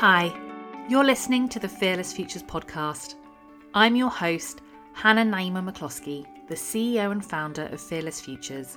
Hi, 0.00 0.30
you're 0.90 1.06
listening 1.06 1.48
to 1.48 1.58
the 1.58 1.70
Fearless 1.70 2.12
Futures 2.12 2.42
podcast. 2.42 3.14
I'm 3.72 3.96
your 3.96 4.10
host, 4.10 4.60
Hanna 4.92 5.24
Naima 5.24 5.66
McCloskey, 5.66 6.26
the 6.48 6.54
CEO 6.54 7.12
and 7.12 7.24
founder 7.24 7.64
of 7.72 7.80
Fearless 7.80 8.20
Futures. 8.20 8.76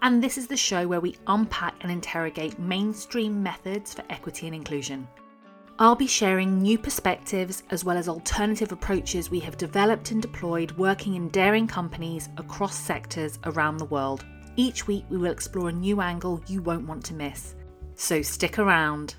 And 0.00 0.24
this 0.24 0.38
is 0.38 0.46
the 0.46 0.56
show 0.56 0.88
where 0.88 1.02
we 1.02 1.18
unpack 1.26 1.74
and 1.82 1.92
interrogate 1.92 2.58
mainstream 2.58 3.42
methods 3.42 3.92
for 3.92 4.02
equity 4.08 4.46
and 4.46 4.56
inclusion. 4.56 5.06
I'll 5.78 5.94
be 5.94 6.06
sharing 6.06 6.62
new 6.62 6.78
perspectives 6.78 7.62
as 7.68 7.84
well 7.84 7.98
as 7.98 8.08
alternative 8.08 8.72
approaches 8.72 9.30
we 9.30 9.40
have 9.40 9.58
developed 9.58 10.10
and 10.10 10.22
deployed 10.22 10.72
working 10.72 11.16
in 11.16 11.28
daring 11.28 11.66
companies 11.66 12.30
across 12.38 12.74
sectors 12.74 13.38
around 13.44 13.76
the 13.76 13.84
world. 13.84 14.24
Each 14.56 14.86
week, 14.86 15.04
we 15.10 15.18
will 15.18 15.32
explore 15.32 15.68
a 15.68 15.72
new 15.72 16.00
angle 16.00 16.42
you 16.46 16.62
won't 16.62 16.88
want 16.88 17.04
to 17.04 17.14
miss. 17.14 17.56
So 17.94 18.22
stick 18.22 18.58
around. 18.58 19.16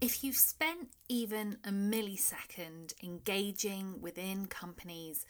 If 0.00 0.22
you've 0.22 0.36
spent 0.36 0.90
even 1.08 1.58
a 1.64 1.70
millisecond 1.70 2.94
engaging 3.02 4.00
within 4.00 4.46
companies 4.46 5.26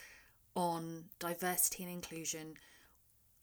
on 0.54 1.06
diversity 1.18 1.84
and 1.84 1.92
inclusion, 1.92 2.52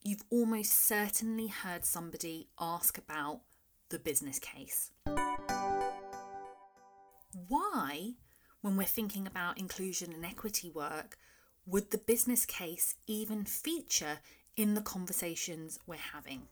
you've 0.03 0.23
almost 0.29 0.71
certainly 0.71 1.47
heard 1.47 1.83
somebody 1.83 2.49
ask 2.59 2.99
about 2.99 3.41
the 3.89 3.97
business 3.97 4.37
case. 4.37 4.91
Why, 7.47 8.11
when 8.61 8.77
we're 8.77 8.83
thinking 8.83 9.25
about 9.25 9.59
inclusion 9.59 10.13
and 10.13 10.23
equity 10.23 10.69
work, 10.69 11.17
would 11.65 11.89
the 11.89 11.97
business 11.97 12.45
case 12.45 12.93
even 13.07 13.45
feature 13.45 14.19
in 14.55 14.75
the 14.75 14.81
conversations 14.81 15.79
we're 15.87 15.95
having? 15.95 16.43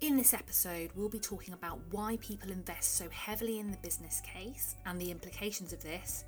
In 0.00 0.16
this 0.16 0.32
episode, 0.32 0.88
we'll 0.94 1.10
be 1.10 1.18
talking 1.18 1.52
about 1.52 1.78
why 1.90 2.16
people 2.22 2.50
invest 2.50 2.94
so 2.94 3.06
heavily 3.10 3.58
in 3.58 3.70
the 3.70 3.76
business 3.76 4.22
case 4.22 4.76
and 4.86 4.98
the 4.98 5.10
implications 5.10 5.74
of 5.74 5.82
this, 5.82 6.24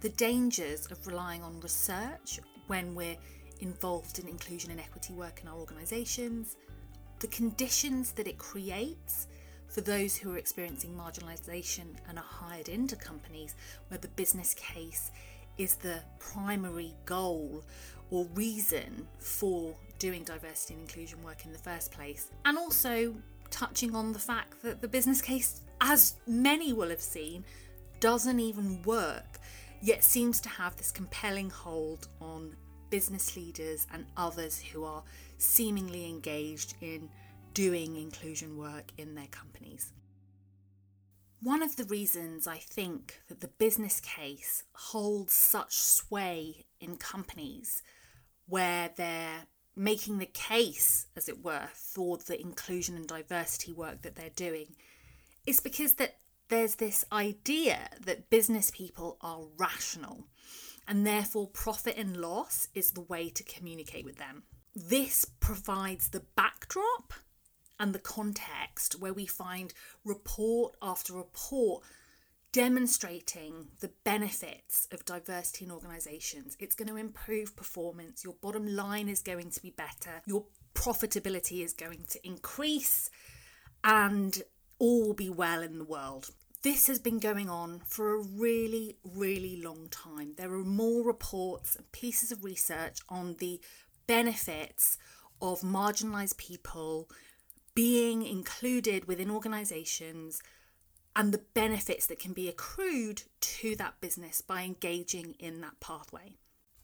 the 0.00 0.10
dangers 0.10 0.86
of 0.90 1.06
relying 1.06 1.42
on 1.42 1.60
research 1.60 2.40
when 2.66 2.94
we're 2.94 3.16
involved 3.60 4.18
in 4.18 4.28
inclusion 4.28 4.70
and 4.70 4.78
equity 4.78 5.14
work 5.14 5.40
in 5.42 5.48
our 5.48 5.56
organisations, 5.56 6.56
the 7.20 7.26
conditions 7.28 8.12
that 8.12 8.28
it 8.28 8.36
creates 8.36 9.28
for 9.68 9.80
those 9.80 10.14
who 10.14 10.34
are 10.34 10.38
experiencing 10.38 10.94
marginalisation 10.94 11.86
and 12.06 12.18
are 12.18 12.24
hired 12.28 12.68
into 12.68 12.96
companies 12.96 13.54
where 13.88 13.96
the 13.96 14.08
business 14.08 14.52
case 14.52 15.10
is 15.56 15.74
the 15.76 16.02
primary 16.18 16.94
goal 17.06 17.64
or 18.10 18.26
reason 18.34 19.08
for 19.18 19.74
doing 20.00 20.24
diversity 20.24 20.74
and 20.74 20.82
inclusion 20.82 21.22
work 21.22 21.44
in 21.44 21.52
the 21.52 21.58
first 21.58 21.92
place. 21.92 22.32
And 22.44 22.58
also 22.58 23.14
touching 23.50 23.94
on 23.94 24.12
the 24.12 24.18
fact 24.18 24.60
that 24.62 24.80
the 24.80 24.88
business 24.88 25.22
case, 25.22 25.60
as 25.80 26.16
many 26.26 26.72
will 26.72 26.88
have 26.88 27.00
seen, 27.00 27.44
doesn't 28.00 28.40
even 28.40 28.82
work, 28.82 29.38
yet 29.82 30.02
seems 30.02 30.40
to 30.40 30.48
have 30.48 30.76
this 30.76 30.90
compelling 30.90 31.50
hold 31.50 32.08
on 32.20 32.56
business 32.88 33.36
leaders 33.36 33.86
and 33.92 34.06
others 34.16 34.58
who 34.58 34.84
are 34.84 35.04
seemingly 35.38 36.08
engaged 36.08 36.74
in 36.80 37.08
doing 37.54 37.96
inclusion 37.96 38.56
work 38.56 38.90
in 38.98 39.14
their 39.14 39.28
companies. 39.28 39.92
One 41.42 41.62
of 41.62 41.76
the 41.76 41.84
reasons 41.84 42.46
I 42.46 42.58
think 42.58 43.20
that 43.28 43.40
the 43.40 43.48
business 43.48 44.00
case 44.00 44.64
holds 44.72 45.32
such 45.32 45.74
sway 45.74 46.66
in 46.80 46.96
companies 46.96 47.82
where 48.46 48.90
they're 48.96 49.46
making 49.76 50.18
the 50.18 50.26
case, 50.26 51.06
as 51.16 51.28
it 51.28 51.44
were, 51.44 51.68
for 51.74 52.18
the 52.18 52.40
inclusion 52.40 52.96
and 52.96 53.06
diversity 53.06 53.72
work 53.72 54.02
that 54.02 54.16
they're 54.16 54.30
doing, 54.30 54.76
is 55.46 55.60
because 55.60 55.94
that 55.94 56.16
there's 56.48 56.76
this 56.76 57.04
idea 57.12 57.88
that 58.04 58.28
business 58.28 58.70
people 58.70 59.16
are 59.20 59.42
rational 59.56 60.26
and 60.88 61.06
therefore 61.06 61.46
profit 61.46 61.96
and 61.96 62.16
loss 62.16 62.68
is 62.74 62.90
the 62.90 63.00
way 63.00 63.28
to 63.28 63.44
communicate 63.44 64.04
with 64.04 64.16
them. 64.16 64.42
This 64.74 65.24
provides 65.24 66.08
the 66.08 66.24
backdrop 66.36 67.12
and 67.78 67.94
the 67.94 68.00
context 68.00 69.00
where 69.00 69.12
we 69.12 69.26
find 69.26 69.72
report 70.04 70.74
after 70.82 71.12
report 71.12 71.84
demonstrating 72.52 73.68
the 73.80 73.90
benefits 74.04 74.88
of 74.90 75.04
diversity 75.04 75.64
in 75.64 75.70
organisations. 75.70 76.56
It's 76.58 76.74
going 76.74 76.88
to 76.88 76.96
improve 76.96 77.56
performance, 77.56 78.24
your 78.24 78.34
bottom 78.40 78.66
line 78.66 79.08
is 79.08 79.22
going 79.22 79.50
to 79.50 79.62
be 79.62 79.70
better, 79.70 80.22
your 80.26 80.44
profitability 80.74 81.64
is 81.64 81.72
going 81.72 82.04
to 82.10 82.26
increase, 82.26 83.10
and 83.84 84.42
all 84.78 85.06
will 85.06 85.14
be 85.14 85.30
well 85.30 85.62
in 85.62 85.78
the 85.78 85.84
world. 85.84 86.30
This 86.62 86.88
has 86.88 86.98
been 86.98 87.20
going 87.20 87.48
on 87.48 87.80
for 87.86 88.14
a 88.14 88.22
really, 88.22 88.96
really 89.02 89.62
long 89.62 89.88
time. 89.90 90.34
There 90.36 90.52
are 90.52 90.64
more 90.64 91.04
reports 91.04 91.76
and 91.76 91.90
pieces 91.92 92.32
of 92.32 92.44
research 92.44 92.98
on 93.08 93.36
the 93.38 93.60
benefits 94.06 94.98
of 95.40 95.60
marginalised 95.60 96.36
people 96.36 97.08
being 97.74 98.26
included 98.26 99.06
within 99.06 99.30
organisations 99.30 100.42
and 101.14 101.32
the 101.32 101.42
benefits 101.54 102.06
that 102.06 102.20
can 102.20 102.32
be 102.32 102.48
accrued 102.48 103.22
to 103.40 103.76
that 103.76 104.00
business 104.00 104.40
by 104.40 104.62
engaging 104.62 105.34
in 105.38 105.60
that 105.60 105.80
pathway. 105.80 106.36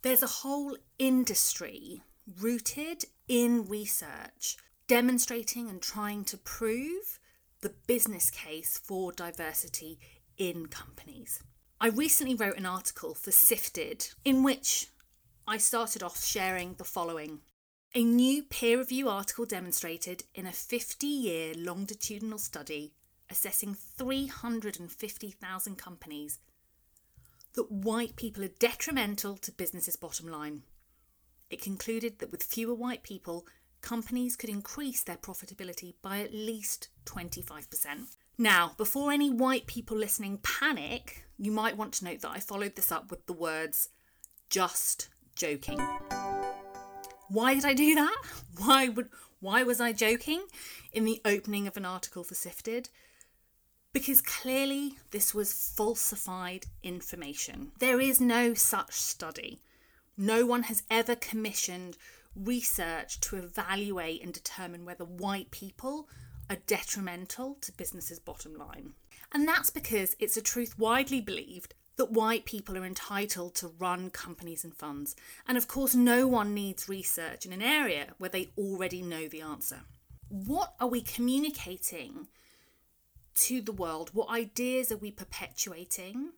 There's 0.03 0.23
a 0.23 0.27
whole 0.27 0.77
industry 0.99 2.03
rooted 2.41 3.05
in 3.29 3.69
research 3.69 4.57
demonstrating 4.89 5.69
and 5.69 5.81
trying 5.83 6.25
to 6.25 6.37
prove 6.37 7.19
the 7.61 7.75
business 7.87 8.31
case 8.31 8.79
for 8.79 9.13
diversity 9.13 9.99
in 10.37 10.67
companies. 10.67 11.43
I 11.81 11.89
recently 11.89 12.35
wrote 12.35 12.57
an 12.57 12.67
article 12.67 13.15
for 13.15 13.33
Sifted 13.33 14.09
in 14.25 14.43
which 14.43 14.89
I 15.47 15.59
started 15.59 16.03
off 16.03 16.25
sharing 16.25 16.75
the 16.75 16.85
following. 16.85 17.41
A 17.95 18.05
new 18.05 18.43
peer 18.43 18.79
review 18.79 19.09
article 19.09 19.45
demonstrated 19.45 20.25
in 20.35 20.47
a 20.47 20.53
50 20.53 21.07
year 21.07 21.55
longitudinal 21.57 22.39
study 22.39 22.93
assessing 23.31 23.75
350,000 23.75 25.77
companies 25.77 26.39
that 27.55 27.73
white 27.73 28.17
people 28.17 28.45
are 28.45 28.49
detrimental 28.49 29.37
to 29.39 29.53
businesses' 29.53 29.97
bottom 29.97 30.29
line. 30.29 30.63
It 31.51 31.63
concluded 31.63 32.19
that 32.19 32.31
with 32.31 32.43
fewer 32.43 32.75
white 32.75 33.03
people, 33.03 33.47
companies 33.81 34.37
could 34.37 34.51
increase 34.51 35.03
their 35.03 35.17
profitability 35.17 35.95
by 36.03 36.19
at 36.19 36.35
least 36.35 36.89
25%. 37.07 38.17
Now, 38.39 38.73
before 38.77 39.13
any 39.13 39.31
white 39.31 39.67
people 39.67 39.97
listening 39.97 40.41
panic, 40.43 41.25
you 41.39 41.51
might 41.51 41.77
want 41.77 41.95
to 41.95 42.05
note 42.05 42.21
that 42.21 42.33
I 42.33 42.41
followed 42.41 42.77
this 42.77 42.93
up 42.93 43.11
with 43.11 43.27
the 43.27 43.33
words 43.33 43.89
just 44.51 45.09
joking. 45.35 45.81
Why 47.29 47.55
did 47.55 47.65
I 47.65 47.75
do 47.75 47.95
that? 47.95 48.17
Why 48.59 48.89
would 48.89 49.09
why 49.39 49.63
was 49.63 49.83
I 49.83 49.93
joking 49.93 50.47
in 50.93 51.05
the 51.05 51.21
opening 51.25 51.67
of 51.67 51.77
an 51.77 51.85
article 51.85 52.25
for 52.25 52.35
Sifted? 52.35 52.89
Because 53.97 54.21
clearly 54.21 54.93
this 55.11 55.35
was 55.35 55.73
falsified 55.75 56.67
information. 56.83 57.73
There 57.79 57.99
is 57.99 58.21
no 58.21 58.53
such 58.53 58.93
study. 58.93 59.63
No 60.19 60.45
one 60.45 60.65
has 60.65 60.83
ever 60.91 61.17
commissioned 61.17 61.97
research 62.35 63.19
to 63.21 63.39
evaluate 63.39 64.23
and 64.23 64.35
determine 64.35 64.85
whether 64.85 65.07
white 65.07 65.51
people 65.51 66.11
are 66.51 66.59
detrimental 66.67 67.57
to 67.63 67.73
businesses' 67.73 68.19
bottom 68.19 68.55
line. 68.59 68.93
And 69.33 69.49
that's 69.49 69.71
because 69.71 70.15
it's 70.19 70.37
a 70.37 70.43
truth 70.43 70.79
widely 70.79 71.23
believed 71.23 71.73
that 71.97 72.13
white 72.13 72.45
people 72.45 72.77
are 72.77 72.85
entitled 72.85 73.55
to 73.55 73.73
run 73.79 74.11
companies 74.11 74.63
and 74.63 74.75
funds. 74.75 75.17
And 75.49 75.57
of 75.57 75.69
course, 75.69 75.95
no 75.95 76.29
one 76.29 76.53
needs 76.53 76.87
research 76.87 77.47
in 77.47 77.53
an 77.55 77.63
area 77.63 78.09
where 78.19 78.29
they 78.29 78.51
already 78.59 79.01
know 79.01 79.27
the 79.27 79.41
answer. 79.41 79.85
What 80.29 80.75
are 80.81 80.89
we 80.89 81.01
communicating 81.01 82.29
to 83.37 83.61
the 83.61 83.73
world? 83.73 84.11
What 84.13 84.31
ideas 84.31 84.91
are 84.91 84.97
we 84.97 85.11
perpetuating 85.11 86.33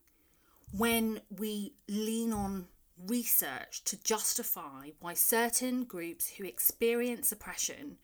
when 0.72 1.20
we 1.30 1.74
lean 1.88 2.32
on 2.32 2.66
research 3.06 3.84
to 3.84 4.02
justify 4.02 4.90
why 5.00 5.14
certain 5.14 5.84
groups 5.84 6.30
who 6.30 6.44
experience 6.44 7.30
oppression 7.32 7.98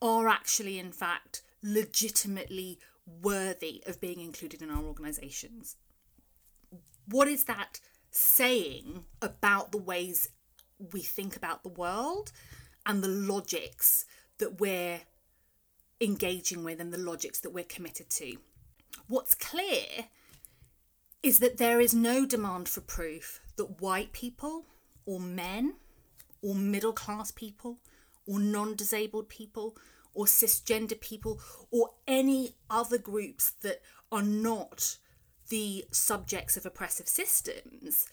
are 0.00 0.28
actually, 0.28 0.78
in 0.78 0.92
fact, 0.92 1.42
legitimately 1.62 2.78
worthy 3.22 3.82
of 3.86 4.00
being 4.00 4.20
included 4.20 4.62
in 4.62 4.70
our 4.70 4.82
organisations? 4.82 5.76
What 7.06 7.28
is 7.28 7.44
that 7.44 7.80
saying 8.10 9.04
about 9.20 9.72
the 9.72 9.78
ways 9.78 10.30
we 10.92 11.02
think 11.02 11.36
about 11.36 11.62
the 11.62 11.68
world 11.68 12.32
and 12.86 13.02
the 13.02 13.08
logics 13.08 14.04
that 14.38 14.60
we're 14.60 15.00
engaging 16.04 16.64
with 16.64 16.80
and 16.80 16.92
the 16.92 16.98
logics 16.98 17.40
that 17.40 17.50
we're 17.50 17.64
committed 17.64 18.10
to. 18.10 18.36
What's 19.08 19.34
clear 19.34 20.06
is 21.22 21.38
that 21.38 21.58
there 21.58 21.80
is 21.80 21.94
no 21.94 22.26
demand 22.26 22.68
for 22.68 22.80
proof 22.80 23.40
that 23.56 23.80
white 23.80 24.12
people 24.12 24.66
or 25.06 25.18
men 25.18 25.74
or 26.42 26.54
middle 26.54 26.92
class 26.92 27.30
people 27.30 27.78
or 28.26 28.38
non 28.38 28.74
disabled 28.74 29.28
people 29.28 29.76
or 30.12 30.26
cisgender 30.26 31.00
people 31.00 31.40
or 31.70 31.90
any 32.06 32.54
other 32.70 32.98
groups 32.98 33.50
that 33.62 33.80
are 34.12 34.22
not 34.22 34.98
the 35.48 35.84
subjects 35.90 36.56
of 36.56 36.64
oppressive 36.64 37.08
systems, 37.08 38.06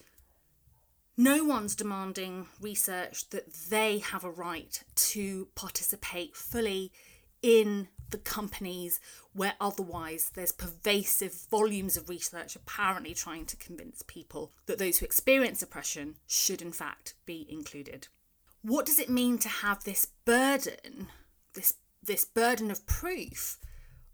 no 1.16 1.44
one's 1.44 1.76
demanding 1.76 2.48
research 2.60 3.30
that 3.30 3.54
they 3.70 4.00
have 4.00 4.24
a 4.24 4.32
right 4.32 4.84
to 4.96 5.48
participate 5.56 6.36
fully 6.36 6.92
in 7.42 7.88
the 8.12 8.18
companies 8.18 9.00
where 9.34 9.54
otherwise 9.60 10.32
there's 10.36 10.52
pervasive 10.52 11.34
volumes 11.50 11.98
of 11.98 12.10
research 12.10 12.56
apparently 12.56 13.14
trying 13.14 13.46
to 13.46 13.56
convince 13.56 14.04
people 14.04 14.52
that 14.66 14.78
those 14.78 14.98
who 14.98 15.06
experience 15.06 15.62
oppression 15.62 16.16
should 16.28 16.62
in 16.62 16.72
fact 16.72 17.14
be 17.26 17.48
included. 17.50 18.08
What 18.62 18.86
does 18.86 19.00
it 19.00 19.10
mean 19.10 19.38
to 19.40 19.50
have 19.50 19.84
this 19.84 20.08
burden, 20.26 21.08
this 21.54 21.74
this 22.04 22.26
burden 22.26 22.72
of 22.72 22.86
proof 22.86 23.58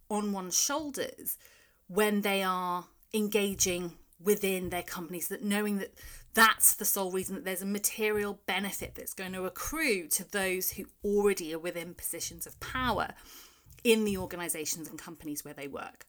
on 0.09 0.33
one's 0.33 0.59
shoulders 0.59 1.37
when 1.87 2.21
they 2.21 2.43
are 2.43 2.85
engaging 3.13 3.93
within 4.21 4.69
their 4.69 4.83
companies 4.83 5.27
that 5.29 5.43
knowing 5.43 5.77
that 5.77 5.93
that's 6.37 6.75
the 6.75 6.85
sole 6.85 7.09
reason 7.09 7.33
that 7.33 7.45
there's 7.45 7.63
a 7.63 7.65
material 7.65 8.39
benefit 8.45 8.93
that's 8.93 9.15
going 9.15 9.33
to 9.33 9.45
accrue 9.45 10.07
to 10.07 10.31
those 10.31 10.69
who 10.69 10.85
already 11.03 11.51
are 11.51 11.57
within 11.57 11.95
positions 11.95 12.45
of 12.45 12.59
power 12.59 13.07
in 13.83 14.05
the 14.05 14.19
organisations 14.19 14.87
and 14.87 14.99
companies 14.99 15.43
where 15.43 15.55
they 15.55 15.67
work. 15.67 16.05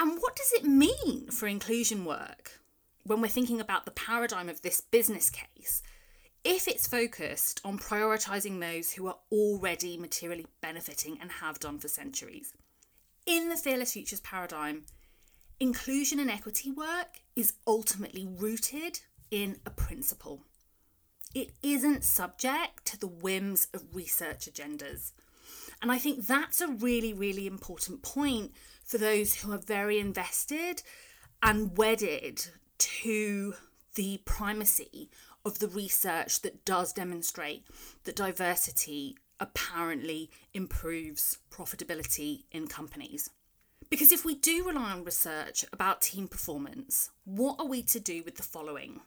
And 0.00 0.18
what 0.18 0.34
does 0.34 0.50
it 0.52 0.64
mean 0.64 1.30
for 1.30 1.46
inclusion 1.46 2.04
work 2.04 2.58
when 3.04 3.20
we're 3.20 3.28
thinking 3.28 3.60
about 3.60 3.84
the 3.84 3.92
paradigm 3.92 4.48
of 4.48 4.62
this 4.62 4.80
business 4.80 5.30
case 5.30 5.80
if 6.42 6.66
it's 6.66 6.88
focused 6.88 7.60
on 7.64 7.78
prioritising 7.78 8.58
those 8.58 8.94
who 8.94 9.06
are 9.06 9.18
already 9.30 9.96
materially 9.96 10.46
benefiting 10.60 11.18
and 11.20 11.30
have 11.30 11.60
done 11.60 11.78
for 11.78 11.86
centuries? 11.86 12.52
In 13.26 13.48
the 13.48 13.56
Fearless 13.56 13.92
Futures 13.92 14.20
paradigm, 14.20 14.86
inclusion 15.60 16.18
and 16.18 16.32
equity 16.32 16.72
work 16.72 17.20
is 17.36 17.52
ultimately 17.66 18.26
rooted 18.26 19.00
in 19.30 19.58
a 19.66 19.70
principle. 19.70 20.42
It 21.34 21.52
isn't 21.62 22.02
subject 22.02 22.86
to 22.86 22.98
the 22.98 23.06
whims 23.06 23.68
of 23.74 23.94
research 23.94 24.48
agendas. 24.50 25.12
And 25.82 25.92
I 25.92 25.98
think 25.98 26.26
that's 26.26 26.62
a 26.62 26.68
really, 26.68 27.12
really 27.12 27.46
important 27.46 28.02
point 28.02 28.52
for 28.84 28.96
those 28.98 29.34
who 29.34 29.52
are 29.52 29.58
very 29.58 29.98
invested 29.98 30.82
and 31.42 31.76
wedded 31.76 32.46
to 32.78 33.54
the 33.94 34.20
primacy 34.24 35.10
of 35.44 35.58
the 35.58 35.68
research 35.68 36.40
that 36.42 36.64
does 36.64 36.92
demonstrate 36.92 37.64
that 38.04 38.16
diversity 38.16 39.16
apparently 39.38 40.30
improves 40.54 41.38
profitability 41.50 42.44
in 42.50 42.66
companies. 42.66 43.30
Because 43.88 44.10
if 44.10 44.24
we 44.24 44.34
do 44.34 44.64
rely 44.66 44.92
on 44.92 45.04
research 45.04 45.64
about 45.72 46.00
team 46.00 46.26
performance, 46.26 47.10
what 47.24 47.56
are 47.58 47.66
we 47.66 47.82
to 47.82 48.00
do 48.00 48.22
with 48.24 48.36
the 48.36 48.42
following? 48.42 49.00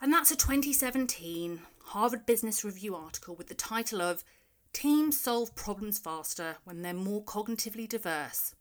And 0.00 0.12
that's 0.12 0.30
a 0.30 0.36
2017 0.36 1.60
Harvard 1.86 2.24
Business 2.24 2.64
Review 2.64 2.94
article 2.94 3.34
with 3.34 3.48
the 3.48 3.54
title 3.54 4.00
of 4.00 4.22
Teams 4.72 5.20
Solve 5.20 5.56
Problems 5.56 5.98
Faster 5.98 6.56
When 6.64 6.82
They're 6.82 6.94
More 6.94 7.24
Cognitively 7.24 7.88
Diverse. 7.88 8.54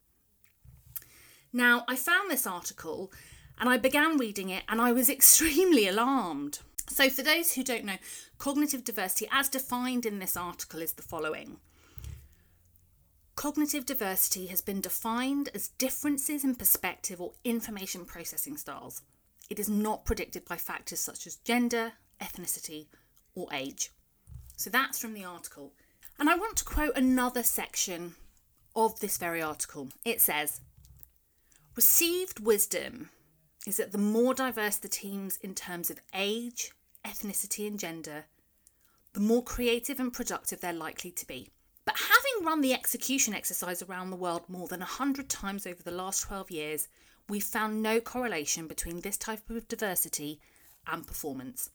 Now, 1.54 1.86
I 1.88 1.96
found 1.96 2.32
this 2.32 2.48
article 2.48 3.12
and 3.60 3.70
I 3.70 3.78
began 3.78 4.18
reading 4.18 4.50
it 4.50 4.64
and 4.68 4.82
I 4.82 4.94
was 4.94 5.10
extremely 5.12 5.88
alarmed. 5.88 6.60
So, 6.90 7.10
for 7.10 7.22
those 7.22 7.54
who 7.54 7.64
don't 7.64 7.86
know, 7.86 7.98
cognitive 8.40 8.84
diversity, 8.84 9.28
as 9.32 9.50
defined 9.50 10.06
in 10.06 10.20
this 10.20 10.38
article, 10.38 10.82
is 10.82 10.94
the 10.94 11.04
following 11.04 11.58
Cognitive 13.38 13.86
diversity 13.86 14.48
has 14.48 14.62
been 14.62 14.82
defined 14.82 15.50
as 15.54 15.68
differences 15.68 16.44
in 16.44 16.56
perspective 16.56 17.22
or 17.22 17.34
information 17.44 18.04
processing 18.04 18.58
styles. 18.58 19.04
It 19.48 19.60
is 19.60 19.70
not 19.70 20.06
predicted 20.06 20.44
by 20.44 20.58
factors 20.58 21.00
such 21.00 21.28
as 21.28 21.36
gender, 21.36 21.92
ethnicity, 22.20 22.88
or 23.36 23.48
age. 23.54 23.92
So 24.56 24.72
that's 24.72 24.98
from 24.98 25.14
the 25.14 25.24
article. 25.24 25.74
And 26.18 26.32
I 26.32 26.36
want 26.36 26.58
to 26.58 26.66
quote 26.66 26.98
another 26.98 27.44
section 27.44 28.16
of 28.76 29.00
this 29.02 29.20
very 29.20 29.40
article. 29.40 29.90
It 30.04 30.20
says, 30.20 30.62
Received 31.76 32.40
wisdom 32.40 33.12
is 33.68 33.78
that 33.78 33.92
the 33.92 34.00
more 34.00 34.34
diverse 34.34 34.78
the 34.78 34.90
teams 34.90 35.38
in 35.44 35.54
terms 35.54 35.92
of 35.92 36.02
age, 36.12 36.72
ethnicity, 37.06 37.68
and 37.68 37.80
gender, 37.80 38.26
the 39.14 39.20
more 39.20 39.44
creative 39.44 40.00
and 40.00 40.12
productive 40.12 40.60
they're 40.60 40.74
likely 40.74 41.12
to 41.12 41.28
be. 41.28 41.52
But 41.88 41.96
having 41.96 42.46
run 42.46 42.60
the 42.60 42.74
execution 42.74 43.34
exercise 43.34 43.82
around 43.82 44.10
the 44.10 44.18
world 44.18 44.44
more 44.50 44.68
than 44.68 44.82
100 44.82 45.30
times 45.30 45.66
over 45.66 45.82
the 45.82 45.90
last 45.90 46.24
12 46.24 46.52
years, 46.52 46.90
we've 47.30 47.42
found 47.42 47.82
no 47.82 48.02
correlation 48.02 48.68
between 48.68 49.00
this 49.00 49.16
type 49.16 49.50
of 49.50 49.70
diversity 49.70 50.42
and 50.86 51.08
performance. 51.08 51.70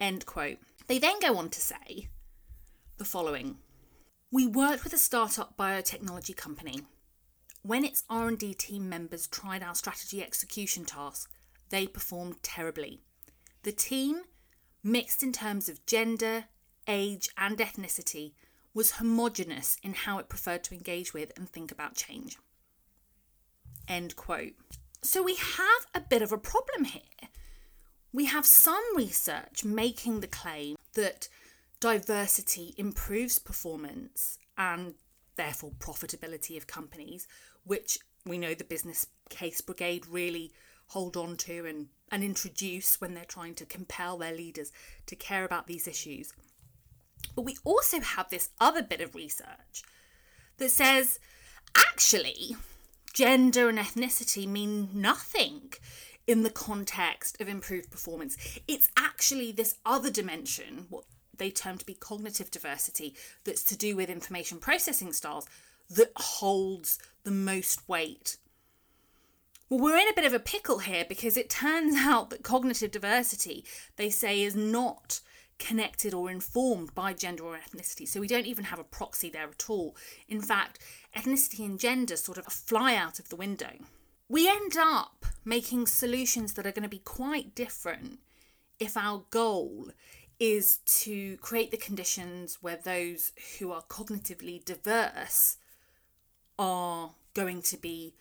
End 0.00 0.24
quote. 0.24 0.56
They 0.86 0.98
then 0.98 1.20
go 1.20 1.36
on 1.36 1.50
to 1.50 1.60
say 1.60 2.08
the 2.96 3.04
following. 3.04 3.58
We 4.32 4.46
worked 4.46 4.84
with 4.84 4.94
a 4.94 4.98
startup 4.98 5.54
biotechnology 5.58 6.34
company. 6.34 6.80
When 7.60 7.84
its 7.84 8.04
R&D 8.08 8.54
team 8.54 8.88
members 8.88 9.26
tried 9.26 9.62
our 9.62 9.74
strategy 9.74 10.22
execution 10.22 10.86
task, 10.86 11.30
they 11.68 11.86
performed 11.86 12.42
terribly. 12.42 13.00
The 13.64 13.72
team, 13.72 14.22
mixed 14.82 15.22
in 15.22 15.32
terms 15.32 15.68
of 15.68 15.84
gender, 15.84 16.46
age, 16.86 17.28
and 17.36 17.58
ethnicity, 17.58 18.32
was 18.74 18.92
homogenous 18.92 19.76
in 19.82 19.94
how 19.94 20.18
it 20.18 20.28
preferred 20.28 20.64
to 20.64 20.74
engage 20.74 21.12
with 21.14 21.32
and 21.36 21.48
think 21.48 21.72
about 21.72 21.94
change. 21.94 22.36
End 23.88 24.16
quote. 24.16 24.52
So 25.02 25.22
we 25.22 25.36
have 25.36 25.86
a 25.94 26.00
bit 26.00 26.22
of 26.22 26.32
a 26.32 26.38
problem 26.38 26.84
here. 26.84 27.28
We 28.12 28.26
have 28.26 28.46
some 28.46 28.84
research 28.96 29.64
making 29.64 30.20
the 30.20 30.26
claim 30.26 30.76
that 30.94 31.28
diversity 31.80 32.74
improves 32.76 33.38
performance 33.38 34.38
and 34.56 34.94
therefore 35.36 35.72
profitability 35.78 36.56
of 36.56 36.66
companies, 36.66 37.28
which 37.64 38.00
we 38.26 38.38
know 38.38 38.54
the 38.54 38.64
Business 38.64 39.06
Case 39.30 39.60
Brigade 39.60 40.06
really 40.06 40.52
hold 40.88 41.16
on 41.16 41.36
to 41.36 41.66
and, 41.66 41.88
and 42.10 42.24
introduce 42.24 43.00
when 43.00 43.14
they're 43.14 43.24
trying 43.24 43.54
to 43.54 43.66
compel 43.66 44.18
their 44.18 44.34
leaders 44.34 44.72
to 45.06 45.14
care 45.14 45.44
about 45.44 45.66
these 45.66 45.86
issues. 45.86 46.32
But 47.34 47.42
we 47.42 47.56
also 47.64 48.00
have 48.00 48.30
this 48.30 48.50
other 48.60 48.82
bit 48.82 49.00
of 49.00 49.14
research 49.14 49.82
that 50.58 50.70
says 50.70 51.18
actually, 51.76 52.56
gender 53.12 53.68
and 53.68 53.78
ethnicity 53.78 54.46
mean 54.46 54.90
nothing 54.92 55.72
in 56.26 56.42
the 56.42 56.50
context 56.50 57.40
of 57.40 57.48
improved 57.48 57.90
performance. 57.90 58.36
It's 58.68 58.90
actually 58.96 59.52
this 59.52 59.76
other 59.86 60.10
dimension, 60.10 60.86
what 60.90 61.04
they 61.36 61.50
term 61.50 61.78
to 61.78 61.86
be 61.86 61.94
cognitive 61.94 62.50
diversity, 62.50 63.14
that's 63.44 63.62
to 63.64 63.76
do 63.76 63.96
with 63.96 64.10
information 64.10 64.58
processing 64.58 65.12
styles, 65.12 65.46
that 65.90 66.12
holds 66.16 66.98
the 67.24 67.30
most 67.30 67.88
weight. 67.88 68.36
Well, 69.70 69.80
we're 69.80 69.98
in 69.98 70.08
a 70.08 70.14
bit 70.14 70.24
of 70.24 70.34
a 70.34 70.38
pickle 70.38 70.80
here 70.80 71.04
because 71.08 71.36
it 71.36 71.50
turns 71.50 71.96
out 71.98 72.30
that 72.30 72.42
cognitive 72.42 72.90
diversity, 72.90 73.64
they 73.96 74.10
say, 74.10 74.42
is 74.42 74.56
not 74.56 75.20
connected 75.58 76.14
or 76.14 76.30
informed 76.30 76.94
by 76.94 77.12
gender 77.12 77.44
or 77.44 77.58
ethnicity. 77.58 78.06
So 78.06 78.20
we 78.20 78.28
don't 78.28 78.46
even 78.46 78.64
have 78.64 78.78
a 78.78 78.84
proxy 78.84 79.28
there 79.30 79.48
at 79.48 79.68
all. 79.68 79.96
In 80.28 80.40
fact, 80.40 80.78
ethnicity 81.16 81.64
and 81.64 81.78
gender 81.78 82.16
sort 82.16 82.38
of 82.38 82.46
fly 82.46 82.94
out 82.94 83.18
of 83.18 83.28
the 83.28 83.36
window. 83.36 83.72
We 84.28 84.48
end 84.48 84.76
up 84.78 85.26
making 85.44 85.86
solutions 85.86 86.52
that 86.54 86.66
are 86.66 86.72
going 86.72 86.82
to 86.82 86.88
be 86.88 86.98
quite 86.98 87.54
different 87.54 88.20
if 88.78 88.96
our 88.96 89.24
goal 89.30 89.90
is 90.38 90.78
to 90.86 91.36
create 91.38 91.70
the 91.70 91.76
conditions 91.76 92.58
where 92.60 92.76
those 92.76 93.32
who 93.58 93.72
are 93.72 93.82
cognitively 93.82 94.64
diverse 94.64 95.56
are 96.58 97.12
going 97.34 97.62
to 97.62 97.76
be 97.76 98.14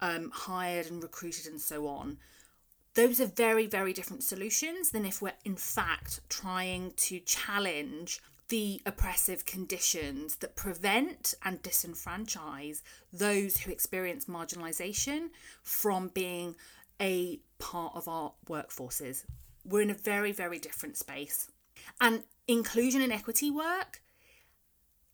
um, 0.00 0.30
hired 0.32 0.86
and 0.86 1.02
recruited 1.02 1.46
and 1.46 1.60
so 1.60 1.86
on 1.86 2.18
those 2.94 3.20
are 3.20 3.26
very, 3.26 3.66
very 3.66 3.92
different 3.92 4.22
solutions 4.22 4.90
than 4.90 5.04
if 5.04 5.20
we're 5.20 5.32
in 5.44 5.56
fact 5.56 6.20
trying 6.28 6.92
to 6.96 7.20
challenge 7.20 8.20
the 8.48 8.80
oppressive 8.86 9.44
conditions 9.44 10.36
that 10.36 10.54
prevent 10.54 11.34
and 11.44 11.62
disenfranchise 11.62 12.82
those 13.12 13.58
who 13.58 13.72
experience 13.72 14.26
marginalisation 14.26 15.28
from 15.62 16.08
being 16.08 16.54
a 17.00 17.40
part 17.58 17.92
of 17.96 18.06
our 18.06 18.32
workforces. 18.48 19.24
We're 19.64 19.82
in 19.82 19.90
a 19.90 19.94
very, 19.94 20.30
very 20.30 20.58
different 20.58 20.96
space. 20.96 21.50
And 22.00 22.22
inclusion 22.46 23.00
and 23.02 23.12
equity 23.12 23.50
work 23.50 24.02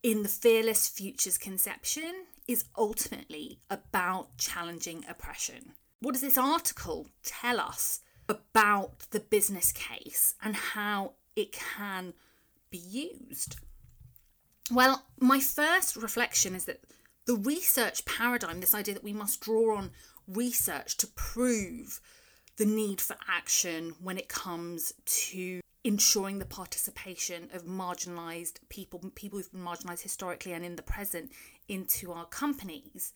in 0.02 0.22
the 0.22 0.28
Fearless 0.28 0.88
Futures 0.88 1.38
conception 1.38 2.26
is 2.48 2.64
ultimately 2.76 3.60
about 3.70 4.36
challenging 4.38 5.04
oppression. 5.08 5.72
What 6.00 6.12
does 6.12 6.22
this 6.22 6.38
article 6.38 7.08
tell 7.22 7.60
us 7.60 8.00
about 8.28 9.00
the 9.10 9.20
business 9.20 9.70
case 9.72 10.34
and 10.42 10.56
how 10.56 11.12
it 11.36 11.52
can 11.52 12.14
be 12.70 12.78
used? 12.78 13.56
Well, 14.70 15.04
my 15.18 15.40
first 15.40 15.96
reflection 15.96 16.54
is 16.54 16.64
that 16.64 16.80
The 17.26 17.36
research 17.36 18.04
paradigm, 18.06 18.60
this 18.60 18.74
idea 18.74 18.94
that 18.94 19.04
we 19.04 19.12
must 19.12 19.40
draw 19.40 19.76
on 19.76 19.92
research 20.26 20.96
to 20.96 21.06
prove 21.06 22.00
the 22.56 22.66
need 22.66 23.00
for 23.00 23.16
action 23.28 23.94
when 24.02 24.18
it 24.18 24.28
comes 24.28 24.92
to 25.04 25.60
ensuring 25.84 26.38
the 26.38 26.44
participation 26.44 27.48
of 27.54 27.64
marginalised 27.64 28.58
people, 28.68 29.00
people 29.14 29.38
who've 29.38 29.52
been 29.52 29.62
marginalised 29.64 30.02
historically 30.02 30.52
and 30.52 30.64
in 30.64 30.76
the 30.76 30.82
present, 30.82 31.30
into 31.68 32.12
our 32.12 32.26
companies. 32.26 33.12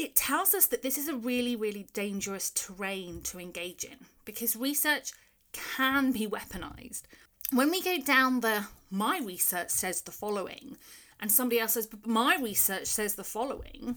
It 0.00 0.16
tells 0.16 0.54
us 0.54 0.66
that 0.68 0.80
this 0.80 0.96
is 0.96 1.08
a 1.08 1.14
really, 1.14 1.54
really 1.54 1.86
dangerous 1.92 2.48
terrain 2.48 3.20
to 3.24 3.38
engage 3.38 3.84
in 3.84 4.06
because 4.24 4.56
research 4.56 5.12
can 5.52 6.10
be 6.10 6.26
weaponized. 6.26 7.02
When 7.52 7.70
we 7.70 7.82
go 7.82 7.98
down 7.98 8.40
the 8.40 8.64
my 8.90 9.20
research 9.22 9.68
says 9.68 10.00
the 10.00 10.10
following, 10.10 10.78
and 11.20 11.30
somebody 11.30 11.60
else 11.60 11.74
says, 11.74 11.86
but 11.86 12.06
my 12.06 12.38
research 12.40 12.86
says 12.86 13.16
the 13.16 13.24
following, 13.24 13.96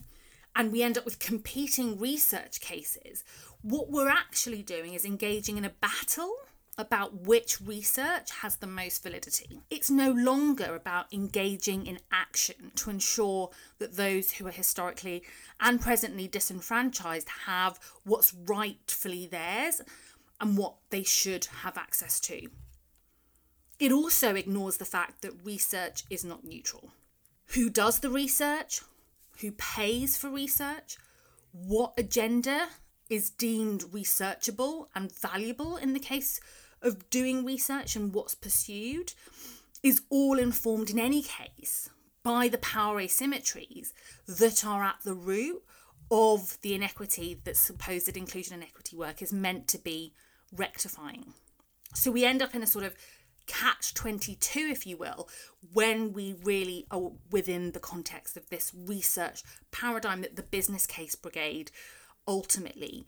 and 0.53 0.73
we 0.73 0.83
end 0.83 0.97
up 0.97 1.05
with 1.05 1.19
competing 1.19 1.97
research 1.97 2.59
cases, 2.59 3.23
what 3.61 3.89
we're 3.89 4.09
actually 4.09 4.61
doing 4.61 4.93
is 4.93 5.05
engaging 5.05 5.55
in 5.55 5.63
a 5.63 5.69
battle 5.69 6.35
about 6.77 7.27
which 7.27 7.61
research 7.61 8.31
has 8.41 8.55
the 8.55 8.67
most 8.67 9.03
validity. 9.03 9.61
It's 9.69 9.91
no 9.91 10.11
longer 10.11 10.75
about 10.75 11.13
engaging 11.13 11.85
in 11.85 11.99
action 12.11 12.71
to 12.75 12.89
ensure 12.89 13.51
that 13.77 13.95
those 13.95 14.31
who 14.31 14.47
are 14.47 14.51
historically 14.51 15.23
and 15.59 15.79
presently 15.79 16.27
disenfranchised 16.27 17.29
have 17.45 17.79
what's 18.03 18.33
rightfully 18.33 19.27
theirs 19.27 19.81
and 20.41 20.57
what 20.57 20.75
they 20.89 21.03
should 21.03 21.45
have 21.61 21.77
access 21.77 22.19
to. 22.21 22.47
It 23.79 23.91
also 23.91 24.35
ignores 24.35 24.77
the 24.77 24.85
fact 24.85 25.21
that 25.21 25.45
research 25.45 26.03
is 26.09 26.23
not 26.23 26.43
neutral. 26.43 26.91
Who 27.47 27.69
does 27.69 27.99
the 27.99 28.09
research? 28.09 28.81
Who 29.41 29.51
pays 29.51 30.17
for 30.17 30.29
research? 30.29 30.97
What 31.51 31.93
agenda 31.97 32.69
is 33.09 33.29
deemed 33.29 33.83
researchable 33.91 34.87
and 34.95 35.11
valuable 35.11 35.77
in 35.77 35.93
the 35.93 35.99
case 35.99 36.39
of 36.83 37.09
doing 37.09 37.45
research 37.45 37.95
and 37.95 38.13
what's 38.13 38.35
pursued 38.35 39.13
is 39.81 40.01
all 40.09 40.37
informed 40.37 40.89
in 40.89 40.99
any 40.99 41.21
case 41.21 41.89
by 42.23 42.47
the 42.47 42.57
power 42.57 43.01
asymmetries 43.01 43.91
that 44.27 44.65
are 44.65 44.83
at 44.83 44.97
the 45.03 45.13
root 45.13 45.61
of 46.09 46.57
the 46.61 46.73
inequity 46.73 47.39
that 47.43 47.57
supposed 47.57 48.15
inclusion 48.15 48.53
and 48.53 48.63
equity 48.63 48.95
work 48.95 49.21
is 49.21 49.33
meant 49.33 49.67
to 49.67 49.77
be 49.77 50.13
rectifying. 50.55 51.33
So 51.93 52.11
we 52.11 52.25
end 52.25 52.41
up 52.41 52.55
in 52.55 52.63
a 52.63 52.67
sort 52.67 52.85
of 52.85 52.95
catch 53.45 53.93
22, 53.93 54.59
if 54.59 54.87
you 54.87 54.95
will, 54.95 55.27
when 55.73 56.13
we 56.13 56.35
really 56.43 56.85
are 56.91 57.11
within 57.31 57.71
the 57.71 57.79
context 57.79 58.37
of 58.37 58.49
this 58.49 58.71
research 58.73 59.43
paradigm 59.71 60.21
that 60.21 60.35
the 60.35 60.43
business 60.43 60.85
case 60.85 61.15
brigade 61.15 61.71
ultimately 62.27 63.05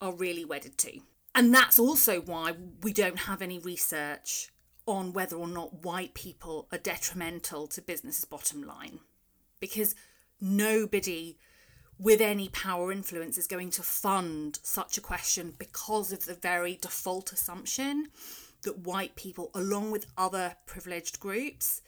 are 0.00 0.12
really 0.12 0.44
wedded 0.44 0.76
to. 0.78 1.00
And 1.36 1.54
that's 1.54 1.78
also 1.78 2.22
why 2.22 2.54
we 2.82 2.94
don't 2.94 3.20
have 3.20 3.42
any 3.42 3.58
research 3.58 4.48
on 4.86 5.12
whether 5.12 5.36
or 5.36 5.46
not 5.46 5.84
white 5.84 6.14
people 6.14 6.66
are 6.72 6.78
detrimental 6.78 7.66
to 7.66 7.82
business's 7.82 8.24
bottom 8.24 8.62
line. 8.62 9.00
Because 9.60 9.94
nobody 10.40 11.36
with 11.98 12.22
any 12.22 12.48
power 12.48 12.90
influence 12.90 13.36
is 13.36 13.46
going 13.46 13.70
to 13.72 13.82
fund 13.82 14.58
such 14.62 14.96
a 14.96 15.02
question 15.02 15.52
because 15.58 16.10
of 16.10 16.24
the 16.24 16.34
very 16.34 16.78
default 16.80 17.32
assumption 17.32 18.06
that 18.62 18.78
white 18.78 19.14
people, 19.14 19.50
along 19.54 19.90
with 19.90 20.06
other 20.16 20.56
privileged 20.64 21.20
groups, 21.20 21.82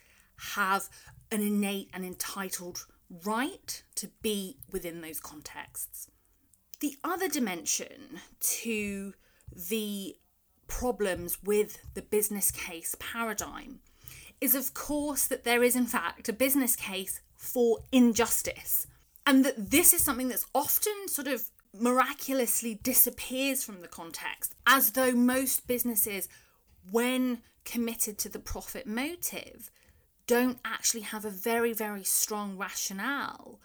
have 0.54 0.90
an 1.32 1.40
innate 1.40 1.88
and 1.94 2.04
entitled 2.04 2.86
right 3.24 3.82
to 3.94 4.10
be 4.20 4.58
within 4.70 5.00
those 5.00 5.20
contexts. 5.20 6.10
The 6.80 6.96
other 7.02 7.28
dimension 7.28 8.20
to 8.40 9.14
the 9.54 10.16
problems 10.66 11.42
with 11.42 11.78
the 11.94 12.02
business 12.02 12.50
case 12.50 12.94
paradigm 12.98 13.80
is, 14.40 14.54
of 14.54 14.74
course, 14.74 15.26
that 15.26 15.44
there 15.44 15.62
is, 15.62 15.74
in 15.74 15.86
fact, 15.86 16.28
a 16.28 16.32
business 16.32 16.76
case 16.76 17.20
for 17.36 17.78
injustice. 17.90 18.86
And 19.26 19.44
that 19.44 19.70
this 19.70 19.92
is 19.92 20.02
something 20.02 20.28
that's 20.28 20.46
often 20.54 21.08
sort 21.08 21.28
of 21.28 21.48
miraculously 21.78 22.74
disappears 22.82 23.64
from 23.64 23.80
the 23.80 23.88
context, 23.88 24.54
as 24.66 24.92
though 24.92 25.12
most 25.12 25.66
businesses, 25.66 26.28
when 26.90 27.42
committed 27.64 28.18
to 28.18 28.28
the 28.28 28.38
profit 28.38 28.86
motive, 28.86 29.70
don't 30.26 30.58
actually 30.64 31.02
have 31.02 31.24
a 31.24 31.30
very, 31.30 31.72
very 31.72 32.04
strong 32.04 32.56
rationale 32.56 33.60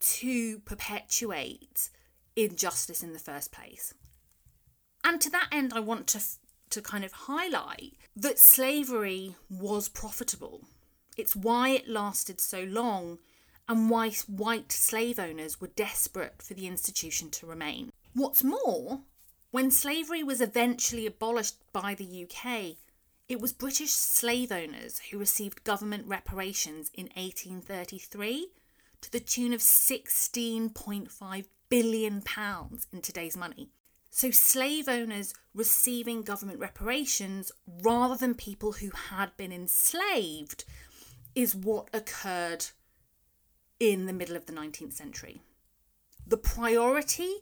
to 0.00 0.58
perpetuate 0.60 1.88
injustice 2.36 3.02
in 3.02 3.12
the 3.12 3.18
first 3.18 3.52
place. 3.52 3.94
And 5.04 5.20
to 5.20 5.30
that 5.30 5.48
end, 5.52 5.72
I 5.74 5.80
want 5.80 6.06
to, 6.08 6.22
to 6.70 6.80
kind 6.80 7.04
of 7.04 7.12
highlight 7.12 7.92
that 8.16 8.38
slavery 8.38 9.36
was 9.50 9.88
profitable. 9.88 10.62
It's 11.16 11.36
why 11.36 11.68
it 11.70 11.88
lasted 11.88 12.40
so 12.40 12.62
long 12.64 13.18
and 13.68 13.90
why 13.90 14.10
white 14.26 14.72
slave 14.72 15.18
owners 15.18 15.60
were 15.60 15.68
desperate 15.68 16.42
for 16.42 16.54
the 16.54 16.66
institution 16.66 17.30
to 17.30 17.46
remain. 17.46 17.92
What's 18.14 18.42
more, 18.42 19.00
when 19.50 19.70
slavery 19.70 20.22
was 20.22 20.40
eventually 20.40 21.06
abolished 21.06 21.56
by 21.72 21.94
the 21.94 22.24
UK, 22.24 22.76
it 23.28 23.40
was 23.40 23.52
British 23.52 23.90
slave 23.90 24.52
owners 24.52 25.00
who 25.10 25.18
received 25.18 25.64
government 25.64 26.06
reparations 26.06 26.90
in 26.92 27.04
1833 27.14 28.48
to 29.00 29.12
the 29.12 29.20
tune 29.20 29.52
of 29.52 29.60
16.5 29.60 31.44
billion 31.68 32.22
pounds 32.22 32.86
in 32.92 33.00
today's 33.00 33.36
money. 33.36 33.70
So, 34.16 34.30
slave 34.30 34.88
owners 34.88 35.34
receiving 35.54 36.22
government 36.22 36.60
reparations 36.60 37.50
rather 37.66 38.14
than 38.14 38.36
people 38.36 38.70
who 38.70 38.90
had 38.90 39.36
been 39.36 39.50
enslaved 39.50 40.64
is 41.34 41.56
what 41.56 41.88
occurred 41.92 42.66
in 43.80 44.06
the 44.06 44.12
middle 44.12 44.36
of 44.36 44.46
the 44.46 44.52
19th 44.52 44.92
century. 44.92 45.40
The 46.24 46.36
priority 46.36 47.38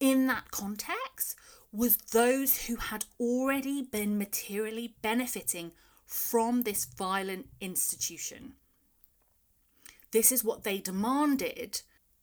in 0.00 0.26
that 0.26 0.50
context 0.50 1.34
was 1.72 1.96
those 1.96 2.66
who 2.66 2.76
had 2.76 3.06
already 3.18 3.80
been 3.80 4.18
materially 4.18 4.96
benefiting 5.00 5.72
from 6.04 6.64
this 6.64 6.84
violent 6.84 7.46
institution. 7.58 8.52
This 10.10 10.30
is 10.30 10.44
what 10.44 10.64
they 10.64 10.76
demanded 10.76 11.80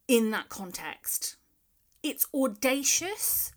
in 0.07 0.29
that 0.29 0.47
context. 0.47 1.37
It's 2.03 2.27
audacious 2.35 3.51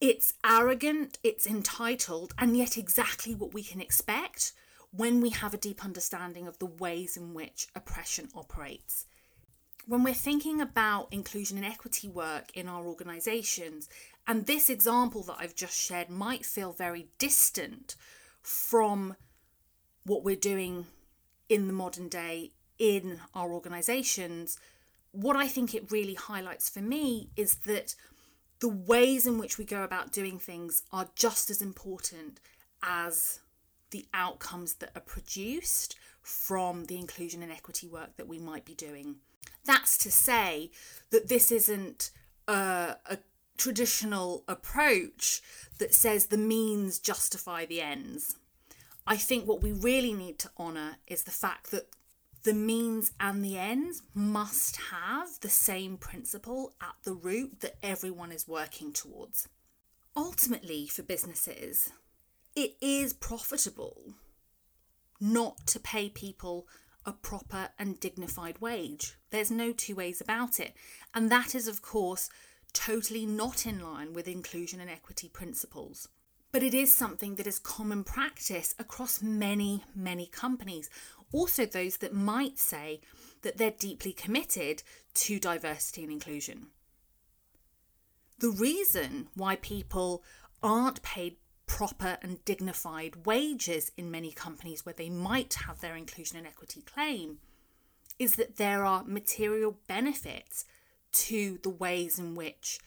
it's 0.00 0.34
arrogant, 0.44 1.18
it's 1.22 1.46
entitled, 1.46 2.32
and 2.38 2.56
yet 2.56 2.78
exactly 2.78 3.34
what 3.34 3.52
we 3.52 3.62
can 3.62 3.80
expect 3.80 4.52
when 4.92 5.20
we 5.20 5.30
have 5.30 5.54
a 5.54 5.58
deep 5.58 5.84
understanding 5.84 6.48
of 6.48 6.58
the 6.58 6.66
ways 6.66 7.16
in 7.16 7.34
which 7.34 7.68
oppression 7.74 8.28
operates. 8.34 9.06
When 9.86 10.02
we're 10.02 10.14
thinking 10.14 10.60
about 10.60 11.12
inclusion 11.12 11.56
and 11.56 11.66
equity 11.66 12.08
work 12.08 12.50
in 12.54 12.68
our 12.68 12.86
organisations, 12.86 13.88
and 14.26 14.46
this 14.46 14.70
example 14.70 15.22
that 15.24 15.36
I've 15.38 15.54
just 15.54 15.78
shared 15.78 16.10
might 16.10 16.44
feel 16.44 16.72
very 16.72 17.08
distant 17.18 17.96
from 18.42 19.16
what 20.04 20.24
we're 20.24 20.36
doing 20.36 20.86
in 21.48 21.66
the 21.66 21.72
modern 21.72 22.08
day 22.08 22.52
in 22.78 23.20
our 23.34 23.52
organisations, 23.52 24.58
what 25.12 25.36
I 25.36 25.46
think 25.48 25.74
it 25.74 25.90
really 25.90 26.14
highlights 26.14 26.68
for 26.68 26.80
me 26.80 27.30
is 27.36 27.56
that 27.66 27.94
the 28.60 28.68
ways 28.68 29.26
in 29.26 29.38
which 29.38 29.58
we 29.58 29.64
go 29.64 29.82
about 29.82 30.12
doing 30.12 30.38
things 30.38 30.82
are 30.92 31.08
just 31.16 31.50
as 31.50 31.60
important 31.60 32.40
as 32.82 33.40
the 33.90 34.06
outcomes 34.14 34.74
that 34.74 34.92
are 34.94 35.00
produced 35.00 35.96
from 36.22 36.84
the 36.84 36.98
inclusion 36.98 37.42
and 37.42 37.50
equity 37.50 37.88
work 37.88 38.16
that 38.16 38.28
we 38.28 38.38
might 38.38 38.64
be 38.64 38.74
doing. 38.74 39.16
That's 39.64 39.98
to 39.98 40.10
say 40.10 40.70
that 41.10 41.28
this 41.28 41.50
isn't 41.50 42.10
a, 42.46 42.96
a 43.06 43.18
traditional 43.56 44.44
approach 44.46 45.42
that 45.78 45.94
says 45.94 46.26
the 46.26 46.38
means 46.38 46.98
justify 46.98 47.64
the 47.64 47.80
ends. 47.80 48.36
I 49.06 49.16
think 49.16 49.46
what 49.46 49.62
we 49.62 49.72
really 49.72 50.12
need 50.12 50.38
to 50.40 50.50
honour 50.58 50.96
is 51.06 51.24
the 51.24 51.30
fact 51.30 51.70
that 51.70 51.88
the 52.42 52.54
means 52.54 53.12
and 53.20 53.44
the 53.44 53.58
ends 53.58 54.02
must 54.14 54.76
have 54.90 55.28
the 55.40 55.48
same 55.50 55.96
principle 55.96 56.72
at 56.80 56.94
the 57.04 57.12
root 57.12 57.60
that 57.60 57.76
everyone 57.82 58.32
is 58.32 58.48
working 58.48 58.92
towards. 58.92 59.48
Ultimately, 60.16 60.86
for 60.86 61.02
businesses, 61.02 61.92
it 62.56 62.76
is 62.80 63.12
profitable 63.12 64.14
not 65.20 65.66
to 65.66 65.78
pay 65.78 66.08
people 66.08 66.66
a 67.06 67.12
proper 67.12 67.68
and 67.78 68.00
dignified 68.00 68.60
wage. 68.60 69.14
There's 69.30 69.50
no 69.50 69.72
two 69.72 69.94
ways 69.94 70.20
about 70.20 70.58
it. 70.58 70.74
And 71.14 71.30
that 71.30 71.54
is, 71.54 71.68
of 71.68 71.82
course, 71.82 72.30
totally 72.72 73.26
not 73.26 73.66
in 73.66 73.80
line 73.80 74.12
with 74.12 74.28
inclusion 74.28 74.80
and 74.80 74.90
equity 74.90 75.28
principles. 75.28 76.08
But 76.52 76.62
it 76.62 76.74
is 76.74 76.94
something 76.94 77.36
that 77.36 77.46
is 77.46 77.58
common 77.58 78.02
practice 78.02 78.74
across 78.78 79.22
many, 79.22 79.84
many 79.94 80.26
companies 80.26 80.90
also 81.32 81.66
those 81.66 81.98
that 81.98 82.14
might 82.14 82.58
say 82.58 83.00
that 83.42 83.56
they're 83.56 83.70
deeply 83.70 84.12
committed 84.12 84.82
to 85.14 85.38
diversity 85.38 86.02
and 86.02 86.12
inclusion. 86.12 86.68
The 88.38 88.50
reason 88.50 89.28
why 89.34 89.56
people 89.56 90.22
aren't 90.62 91.02
paid 91.02 91.36
proper 91.66 92.18
and 92.22 92.44
dignified 92.44 93.26
wages 93.26 93.92
in 93.96 94.10
many 94.10 94.32
companies 94.32 94.84
where 94.84 94.94
they 94.94 95.08
might 95.08 95.54
have 95.54 95.80
their 95.80 95.94
inclusion 95.94 96.38
and 96.38 96.46
equity 96.46 96.82
claim 96.82 97.38
is 98.18 98.34
that 98.34 98.56
there 98.56 98.84
are 98.84 99.04
material 99.04 99.78
benefits 99.86 100.64
to 101.12 101.58
the 101.62 101.70
ways 101.70 102.18
in 102.18 102.34
which 102.34 102.78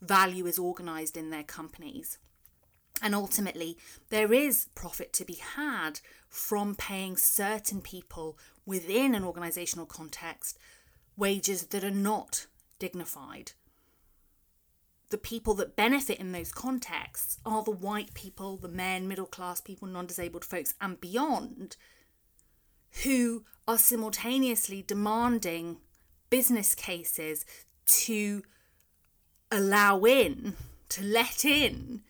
value 0.00 0.46
is 0.46 0.58
organised 0.58 1.16
in 1.16 1.30
their 1.30 1.42
companies. 1.42 2.18
And 3.02 3.16
ultimately, 3.16 3.76
there 4.10 4.32
is 4.32 4.68
profit 4.76 5.12
to 5.14 5.24
be 5.24 5.40
had 5.56 6.00
from 6.28 6.76
paying 6.76 7.16
certain 7.16 7.80
people 7.80 8.38
within 8.64 9.16
an 9.16 9.24
organisational 9.24 9.88
context 9.88 10.56
wages 11.16 11.66
that 11.66 11.82
are 11.82 11.90
not 11.90 12.46
dignified. 12.78 13.52
The 15.10 15.18
people 15.18 15.52
that 15.54 15.76
benefit 15.76 16.20
in 16.20 16.32
those 16.32 16.52
contexts 16.52 17.38
are 17.44 17.64
the 17.64 17.72
white 17.72 18.14
people, 18.14 18.56
the 18.56 18.68
men, 18.68 19.08
middle 19.08 19.26
class 19.26 19.60
people, 19.60 19.88
non 19.88 20.06
disabled 20.06 20.44
folks, 20.44 20.74
and 20.80 21.00
beyond, 21.00 21.76
who 23.02 23.44
are 23.66 23.78
simultaneously 23.78 24.82
demanding 24.86 25.78
business 26.30 26.74
cases 26.74 27.44
to 27.84 28.42
allow 29.50 30.04
in, 30.04 30.54
to 30.88 31.02
let 31.02 31.44
in 31.44 32.02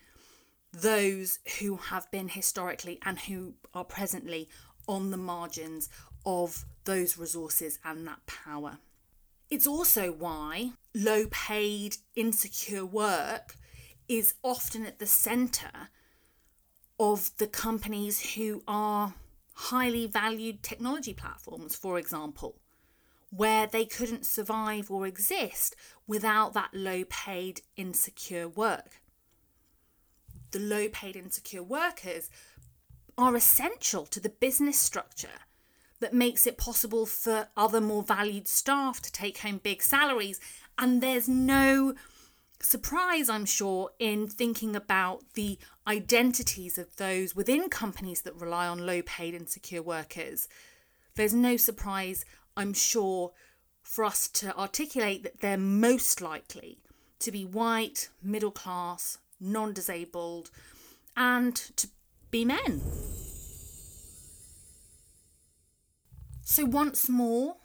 those 0.73 1.39
who 1.59 1.77
have 1.77 2.11
been 2.11 2.29
historically 2.29 2.99
and 3.05 3.21
who 3.21 3.55
are 3.75 3.85
presently 3.85 4.49
on 4.89 5.11
the 5.11 5.17
margins 5.17 5.89
of 6.25 6.65
those 6.85 7.19
resources 7.19 7.79
and 7.85 8.07
that 8.07 8.25
power. 8.27 8.79
It's 9.51 9.67
also 9.67 10.13
why 10.13 10.73
low 10.95 11.27
paid, 11.31 11.97
insecure 12.17 12.87
work 12.87 13.55
is 14.09 14.35
often 14.43 14.87
at 14.87 14.99
the 14.99 15.07
centre 15.07 15.89
of 16.99 17.31
the 17.37 17.47
companies 17.47 18.35
who 18.35 18.63
are 18.67 19.15
highly 19.55 20.07
valued 20.07 20.63
technology 20.63 21.13
platforms, 21.13 21.75
for 21.75 21.99
example, 21.99 22.57
where 23.31 23.67
they 23.67 23.85
couldn't 23.85 24.25
survive 24.25 24.91
or 24.91 25.07
exist 25.07 25.77
without 26.07 26.55
that 26.55 26.71
low 26.73 27.05
paid, 27.05 27.61
insecure 27.77 28.49
work. 28.49 29.02
The 30.53 30.59
low 30.59 30.89
paid, 30.89 31.17
insecure 31.17 31.63
workers 31.63 32.31
are 33.19 33.35
essential 33.35 34.07
to 34.07 34.21
the 34.21 34.29
business 34.29 34.79
structure 34.79 35.41
that 36.01 36.13
makes 36.13 36.47
it 36.47 36.59
possible 36.59 37.07
for 37.07 37.49
other 37.57 37.81
more 37.81 38.03
valued 38.03 38.49
staff 38.49 39.01
to 39.01 39.13
take 39.13 39.39
home 39.39 39.61
big 39.63 39.83
salaries. 39.83 40.41
And 40.79 41.03
there's 41.03 41.29
no 41.29 41.95
surprise, 42.61 43.29
I'm 43.29 43.45
sure, 43.45 43.91
in 43.99 44.27
thinking 44.27 44.77
about 44.77 45.23
the 45.35 45.59
identities 45.87 46.77
of 46.77 46.97
those 46.97 47.35
within 47.35 47.69
companies 47.69 48.23
that 48.23 48.41
rely 48.41 48.67
on 48.67 48.87
low 48.87 49.03
paid 49.03 49.35
and 49.35 49.49
secure 49.49 49.83
workers. 49.83 50.49
There's 51.15 51.35
no 51.35 51.57
surprise, 51.57 52.25
I'm 52.57 52.75
sure, 52.75 53.33
for 53.83 54.05
us 54.05 54.29
to 54.29 54.57
articulate 54.57 55.23
that 55.23 55.41
they're 55.41 55.57
most 55.57 56.21
likely 56.21 56.79
to 57.21 57.31
be 57.31 57.45
white, 57.45 58.09
middle 58.23 58.51
class, 58.51 59.19
non 59.43 59.73
disabled, 59.73 60.51
and 61.17 61.55
to 61.77 61.89
be 62.31 62.45
men. 62.45 62.81
So, 66.43 66.65
once 66.65 67.09
more, 67.09 67.57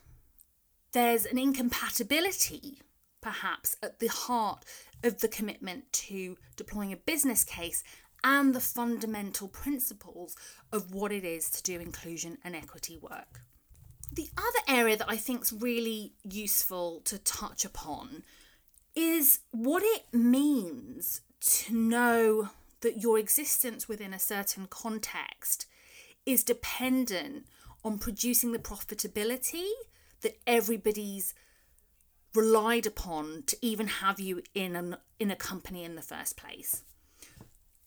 there's 0.92 1.26
an 1.26 1.38
incompatibility, 1.38 2.82
perhaps, 3.22 3.76
at 3.84 4.00
the 4.00 4.08
heart 4.08 4.66
of 5.04 5.20
the 5.20 5.28
commitment 5.28 5.92
to 5.92 6.38
deploying 6.56 6.92
a 6.92 6.98
business 6.98 7.44
case 7.44 7.84
and 8.24 8.54
the 8.54 8.60
fundamental 8.60 9.48
principles 9.48 10.36
of 10.72 10.94
what 10.94 11.12
it 11.12 11.24
is 11.24 11.50
to 11.50 11.64
do 11.64 11.80
inclusion 11.80 12.38
and 12.44 12.56
equity 12.56 12.98
work. 12.98 13.42
The 14.12 14.30
other 14.38 14.80
area 14.80 14.98
that 14.98 15.10
I 15.10 15.18
think 15.18 15.44
is 15.44 15.54
really 15.54 16.14
useful 16.24 17.02
to 17.06 17.20
touch 17.20 17.66
upon 17.66 18.24
is 18.96 19.40
what 19.52 19.84
it 19.84 20.06
means 20.12 21.22
to 21.40 21.76
know 21.76 22.50
that 22.82 23.02
your 23.02 23.18
existence 23.18 23.88
within 23.88 24.14
a 24.14 24.20
certain 24.20 24.68
context 24.68 25.66
is 26.26 26.44
dependent 26.44 27.46
on 27.84 27.98
producing 27.98 28.52
the 28.52 28.60
profitability 28.60 29.70
that 30.22 30.38
everybody's 30.46 31.34
relied 32.36 32.86
upon 32.86 33.44
to 33.48 33.58
even 33.62 33.88
have 33.88 34.20
you 34.20 34.42
in 34.54 34.76
an 34.76 34.98
in 35.20 35.32
a 35.32 35.36
company 35.36 35.84
in 35.84 35.96
the 35.96 36.02
first 36.02 36.38
place. 36.38 36.84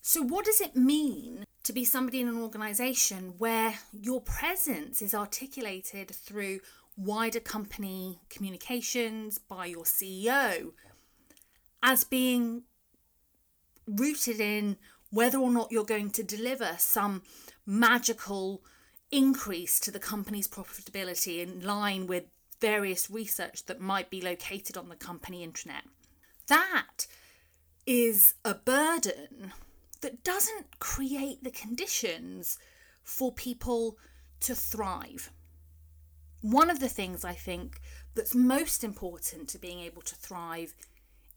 So 0.00 0.22
what 0.22 0.44
does 0.44 0.60
it 0.60 0.74
mean 0.74 1.44
to 1.62 1.72
be 1.72 1.84
somebody 1.84 2.20
in 2.20 2.28
an 2.28 2.38
organization 2.38 3.34
where 3.38 3.74
your 3.92 4.20
presence 4.20 5.02
is 5.02 5.14
articulated 5.14 6.10
through 6.10 6.60
wider 6.96 7.40
company 7.40 8.20
communications 8.30 9.38
by 9.38 9.66
your 9.66 9.84
CEO 9.84 10.72
as 11.82 12.04
being 12.04 12.62
rooted 13.96 14.40
in 14.40 14.76
whether 15.10 15.38
or 15.38 15.50
not 15.50 15.72
you're 15.72 15.84
going 15.84 16.10
to 16.10 16.22
deliver 16.22 16.76
some 16.78 17.22
magical 17.66 18.62
increase 19.10 19.80
to 19.80 19.90
the 19.90 19.98
company's 19.98 20.48
profitability 20.48 21.42
in 21.42 21.60
line 21.60 22.06
with 22.06 22.24
various 22.60 23.10
research 23.10 23.64
that 23.66 23.80
might 23.80 24.10
be 24.10 24.20
located 24.20 24.76
on 24.76 24.88
the 24.88 24.96
company 24.96 25.46
intranet. 25.46 25.82
That 26.46 27.06
is 27.86 28.34
a 28.44 28.54
burden 28.54 29.52
that 30.00 30.22
doesn't 30.22 30.78
create 30.78 31.42
the 31.42 31.50
conditions 31.50 32.58
for 33.02 33.32
people 33.32 33.96
to 34.40 34.54
thrive. 34.54 35.30
One 36.42 36.70
of 36.70 36.80
the 36.80 36.88
things 36.88 37.24
I 37.24 37.34
think 37.34 37.80
that's 38.14 38.34
most 38.34 38.82
important 38.84 39.48
to 39.48 39.58
being 39.58 39.80
able 39.80 40.02
to 40.02 40.14
thrive 40.14 40.74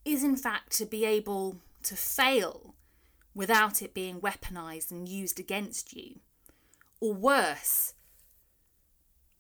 is, 0.06 0.24
in 0.24 0.36
fact, 0.36 0.72
to 0.78 0.86
be 0.86 1.06
able 1.06 1.58
to 1.84 1.96
fail 1.96 2.76
without 3.36 3.82
it 3.82 3.94
being 3.94 4.22
weaponized 4.22 4.92
and 4.92 5.10
used 5.10 5.40
against 5.40 5.94
you. 5.94 6.20
Or 7.00 7.14
worse, 7.14 7.94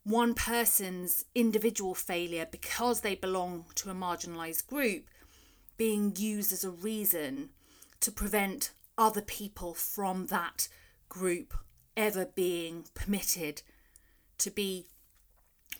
one 0.03 0.33
person's 0.33 1.25
individual 1.33 1.95
failure 1.95 2.47
because 2.49 3.01
they 3.01 3.15
belong 3.15 3.65
to 3.75 3.89
a 3.89 3.95
marginalised 3.95 4.67
group 4.67 5.05
being 5.77 6.13
used 6.15 6.51
as 6.51 6.63
a 6.63 6.69
reason 6.69 7.49
to 7.99 8.11
prevent 8.11 8.71
other 8.97 9.21
people 9.21 9.73
from 9.73 10.27
that 10.27 10.67
group 11.07 11.53
ever 11.95 12.25
being 12.25 12.85
permitted 12.93 13.61
to 14.37 14.51
be 14.51 14.87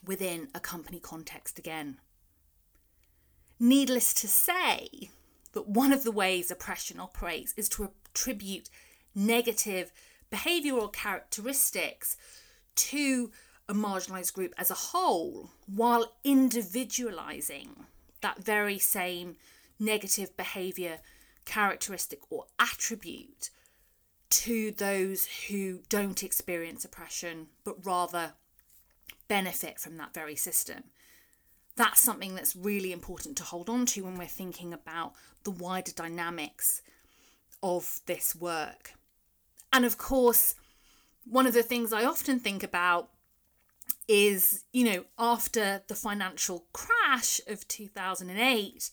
within 0.06 0.48
a 0.54 0.60
company 0.60 1.00
context 1.00 1.60
again. 1.60 1.98
Needless 3.60 4.14
to 4.16 4.28
say, 4.28 5.10
that 5.54 5.68
one 5.68 5.94
of 5.94 6.04
the 6.04 6.12
ways 6.12 6.52
oppression 6.52 7.00
operates 7.00 7.54
is 7.56 7.70
to 7.70 7.90
attribute 8.10 8.70
negative 9.16 9.92
behavioural 10.32 10.92
characteristics 10.92 12.18
to 12.76 13.32
a 13.70 13.74
marginalised 13.74 14.34
group 14.34 14.54
as 14.58 14.70
a 14.70 14.76
whole 14.76 15.52
while 15.68 16.14
individualising 16.26 17.86
that 18.22 18.44
very 18.44 18.80
same 18.80 19.36
negative 19.80 20.36
behaviour 20.36 21.00
characteristic 21.46 22.20
or 22.30 22.46
attribute 22.60 23.50
to 24.30 24.72
those 24.72 25.28
who 25.48 25.82
don't 25.90 26.24
experience 26.24 26.84
oppression 26.84 27.48
but 27.64 27.86
rather 27.86 28.34
benefit 29.28 29.80
from 29.80 29.98
that 29.98 30.14
very 30.14 30.36
system. 30.36 30.84
That's 31.76 32.02
something 32.02 32.36
that's 32.36 32.56
really 32.56 32.92
important 32.92 33.38
to 33.38 33.44
hold 33.44 33.70
on 33.70 33.86
to 33.88 34.04
when 34.04 34.18
we're 34.18 34.26
thinking 34.26 34.74
about 34.74 35.14
the 35.44 35.52
wider 35.52 35.92
dynamics 35.92 36.82
of 37.62 38.02
this 38.06 38.36
work. 38.36 38.94
And 39.72 39.86
of 39.86 39.98
course, 39.98 40.56
one 41.26 41.48
of 41.48 41.54
the 41.54 41.64
things 41.64 41.92
I 41.92 42.06
often 42.06 42.40
think 42.40 42.62
about 42.64 43.10
is, 44.08 44.66
you 44.72 44.84
know, 44.84 45.06
after 45.18 45.82
the 45.88 45.96
financial 45.96 46.66
crash 46.74 47.40
of 47.48 47.68
2008 47.68 48.90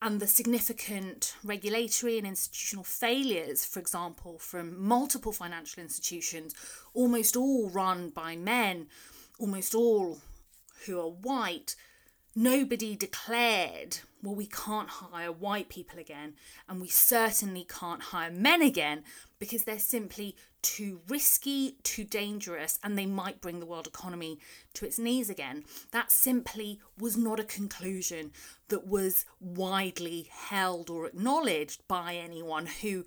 and 0.00 0.20
the 0.20 0.26
significant 0.26 1.36
regulatory 1.44 2.18
and 2.18 2.26
institutional 2.26 2.84
failures, 2.84 3.64
for 3.64 3.80
example, 3.80 4.38
from 4.38 4.82
multiple 4.82 5.32
financial 5.32 5.82
institutions, 5.82 6.54
almost 6.94 7.36
all 7.36 7.68
run 7.68 8.10
by 8.10 8.36
men, 8.36 8.86
almost 9.38 9.74
all 9.74 10.18
who 10.86 11.00
are 11.00 11.10
white, 11.10 11.74
nobody 12.34 12.96
declared, 12.96 13.98
well, 14.22 14.34
we 14.34 14.46
can't 14.46 14.88
hire 14.88 15.32
white 15.32 15.68
people 15.68 15.98
again, 15.98 16.34
and 16.68 16.80
we 16.80 16.88
certainly 16.88 17.66
can't 17.68 18.02
hire 18.02 18.30
men 18.30 18.62
again 18.62 19.02
because 19.38 19.64
they're 19.64 19.78
simply 19.78 20.36
too 20.62 21.00
risky, 21.08 21.76
too 21.82 22.04
dangerous, 22.04 22.78
and 22.82 22.96
they 22.96 23.06
might 23.06 23.40
bring 23.40 23.58
the 23.58 23.66
world 23.66 23.86
economy 23.86 24.38
to 24.74 24.86
its 24.86 24.98
knees 24.98 25.28
again. 25.28 25.64
That 25.90 26.12
simply 26.12 26.80
was 26.98 27.16
not 27.16 27.40
a 27.40 27.44
conclusion 27.44 28.30
that 28.68 28.86
was 28.86 29.26
widely 29.40 30.28
held 30.30 30.88
or 30.88 31.06
acknowledged 31.06 31.86
by 31.88 32.14
anyone 32.14 32.66
who, 32.66 33.04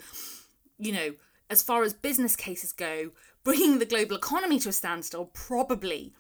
you 0.77 0.91
know, 0.91 1.13
as 1.49 1.63
far 1.63 1.83
as 1.83 1.93
business 1.93 2.35
cases 2.35 2.73
go, 2.73 3.11
bringing 3.43 3.79
the 3.79 3.85
global 3.85 4.17
economy 4.17 4.59
to 4.59 4.69
a 4.69 4.73
standstill 4.73 5.25
probably 5.25 6.13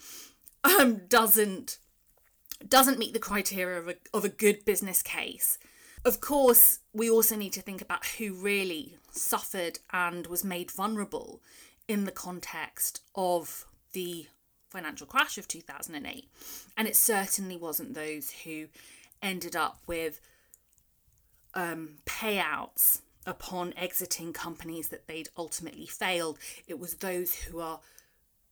um, 0.65 1.01
doesn't 1.07 1.79
doesn't 2.67 2.97
meet 2.97 3.13
the 3.13 3.19
criteria 3.19 3.77
of 3.79 3.89
a, 3.89 3.95
of 4.13 4.25
a 4.25 4.29
good 4.29 4.65
business 4.65 5.01
case. 5.01 5.59
Of 6.03 6.21
course, 6.21 6.79
we 6.93 7.09
also 7.09 7.35
need 7.35 7.53
to 7.53 7.61
think 7.61 7.81
about 7.81 8.05
who 8.05 8.33
really 8.33 8.97
suffered 9.11 9.79
and 9.91 10.27
was 10.27 10.43
made 10.43 10.71
vulnerable 10.71 11.41
in 11.87 12.05
the 12.05 12.11
context 12.11 13.01
of 13.13 13.65
the 13.93 14.27
financial 14.69 15.07
crash 15.07 15.37
of 15.37 15.47
2008. 15.47 16.27
And 16.77 16.87
it 16.87 16.95
certainly 16.95 17.57
wasn't 17.57 17.93
those 17.93 18.31
who 18.43 18.67
ended 19.21 19.55
up 19.55 19.79
with 19.87 20.21
um, 21.53 21.97
payouts 22.05 23.01
upon 23.25 23.73
exiting 23.75 24.33
companies 24.33 24.89
that 24.89 25.07
they'd 25.07 25.29
ultimately 25.37 25.87
failed. 25.87 26.37
It 26.67 26.79
was 26.79 26.95
those 26.95 27.33
who 27.35 27.59
are 27.59 27.79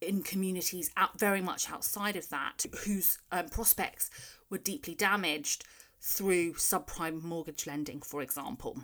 in 0.08 0.24
communities 0.24 0.92
out 0.98 1.20
very 1.20 1.42
much 1.42 1.70
outside 1.70 2.16
of 2.16 2.30
that, 2.30 2.66
whose 2.86 3.20
um, 3.32 3.50
prospects 3.50 4.10
were 4.50 4.58
deeply 4.58 4.96
damaged 4.96 5.66
through 6.02 6.54
subprime 6.54 7.24
mortgage 7.24 7.66
lending, 7.66 8.02
for 8.02 8.22
example. 8.22 8.82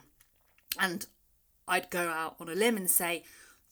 And 0.79 1.05
I'd 1.67 1.89
go 1.89 2.09
out 2.09 2.35
on 2.39 2.49
a 2.49 2.55
limb 2.55 2.77
and 2.77 2.89
say 2.89 3.23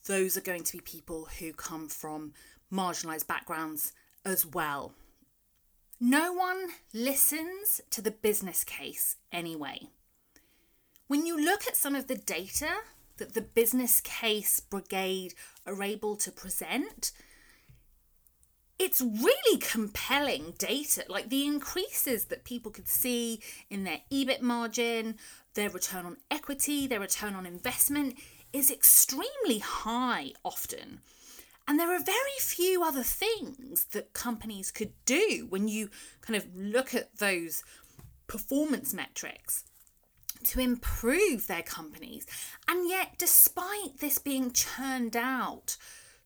those 0.05 0.38
are 0.38 0.41
going 0.41 0.63
to 0.63 0.77
be 0.77 0.81
people 0.81 1.27
who 1.39 1.53
come 1.53 1.88
from 1.88 2.33
marginalised 2.71 3.27
backgrounds 3.27 3.93
as 4.25 4.45
well. 4.45 4.93
No 5.99 6.31
one 6.31 6.67
listens 6.93 7.81
to 7.89 8.01
the 8.01 8.12
business 8.12 8.63
case 8.63 9.15
anyway. 9.31 9.88
When 11.07 11.25
you 11.25 11.43
look 11.43 11.65
at 11.67 11.77
some 11.77 11.95
of 11.95 12.07
the 12.07 12.17
data 12.17 12.69
that 13.17 13.33
the 13.33 13.41
business 13.41 14.01
case 14.01 14.60
brigade 14.60 15.33
are 15.65 15.81
able 15.81 16.15
to 16.17 16.31
present, 16.31 17.12
it's 18.79 19.01
really 19.01 19.59
compelling 19.59 20.53
data. 20.57 21.03
Like 21.07 21.29
the 21.29 21.45
increases 21.45 22.25
that 22.25 22.43
people 22.43 22.71
could 22.71 22.87
see 22.87 23.41
in 23.69 23.83
their 23.83 24.01
EBIT 24.11 24.41
margin, 24.41 25.15
their 25.55 25.69
return 25.69 26.05
on 26.05 26.17
equity, 26.29 26.87
their 26.87 26.99
return 26.99 27.33
on 27.33 27.45
investment 27.45 28.15
is 28.53 28.71
extremely 28.71 29.59
high 29.59 30.33
often. 30.43 30.99
And 31.67 31.79
there 31.79 31.93
are 31.93 32.03
very 32.03 32.37
few 32.39 32.83
other 32.83 33.03
things 33.03 33.85
that 33.91 34.13
companies 34.13 34.71
could 34.71 34.93
do 35.05 35.47
when 35.49 35.67
you 35.67 35.89
kind 36.21 36.37
of 36.37 36.47
look 36.55 36.95
at 36.95 37.17
those 37.17 37.63
performance 38.27 38.93
metrics 38.93 39.65
to 40.45 40.59
improve 40.61 41.47
their 41.47 41.63
companies. 41.63 42.25
And 42.69 42.87
yet, 42.87 43.15
despite 43.17 43.99
this 43.99 44.17
being 44.17 44.51
churned 44.51 45.17
out 45.17 45.77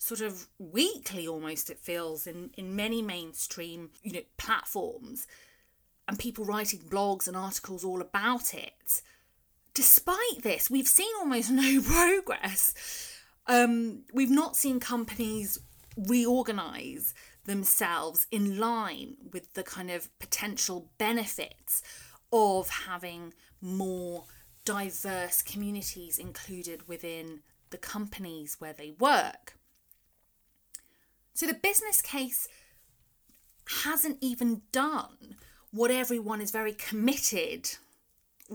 sort 0.02 0.20
of 0.20 0.48
weekly 0.58 1.28
almost 1.28 1.70
it 1.70 1.78
feels 1.78 2.26
in, 2.26 2.50
in 2.58 2.76
many 2.76 3.04
mainstream 3.04 3.92
you 4.02 4.12
know 4.12 4.22
platforms 4.36 5.28
and 6.08 6.18
people 6.18 6.44
writing 6.44 6.80
blogs 6.80 7.28
and 7.28 7.38
articles 7.38 7.84
all 7.84 8.02
about 8.02 8.52
it 8.52 9.04
despite 9.76 10.42
this 10.42 10.72
we've 10.72 10.88
seen 10.88 11.12
almost 11.20 11.52
no 11.52 11.80
progress 11.86 12.74
um, 13.46 14.02
we've 14.12 14.32
not 14.32 14.56
seen 14.56 14.80
companies 14.80 15.60
reorganize 15.96 17.14
themselves 17.46 18.26
in 18.32 18.58
line 18.58 19.18
with 19.32 19.54
the 19.54 19.64
kind 19.64 19.92
of 19.92 20.10
potential 20.18 20.90
benefits 20.98 21.84
of 22.34 22.70
having 22.70 23.36
more 23.62 24.26
diverse 24.66 25.44
communities 25.44 26.18
included 26.18 26.88
within 26.88 27.42
the 27.70 27.78
companies 27.78 28.56
where 28.60 28.74
they 28.74 28.92
work. 29.00 29.58
So 31.34 31.48
the 31.48 31.54
business 31.54 32.02
case 32.02 32.48
hasn't 33.84 34.18
even 34.22 34.62
done 34.72 35.36
what 35.72 35.92
everyone 35.92 36.42
is 36.42 36.52
very 36.52 36.74
committed 36.74 37.70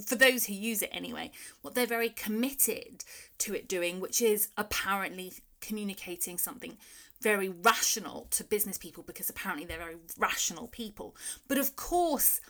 for 0.05 0.15
those 0.15 0.45
who 0.45 0.53
use 0.53 0.83
it 0.83 0.91
anyway, 0.93 1.31
what 1.63 1.75
they're 1.75 1.87
very 1.87 2.11
committed 2.11 3.05
to 3.39 3.55
it 3.55 3.69
doing, 3.69 4.01
which 4.01 4.21
is 4.21 4.49
apparently 4.57 5.33
communicating 5.61 6.37
something 6.37 6.77
very 7.23 7.49
rational 7.49 8.27
to 8.31 8.45
business 8.45 8.77
people 8.77 9.03
because 9.03 9.31
apparently 9.31 9.67
they're 9.67 9.79
very 9.79 9.97
rational 10.19 10.69
people. 10.69 11.17
But 11.49 11.57
of 11.57 11.77
course, 11.77 12.41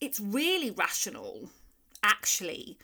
it's 0.00 0.18
really 0.18 0.70
rational, 0.70 1.50
actually, 2.02 2.78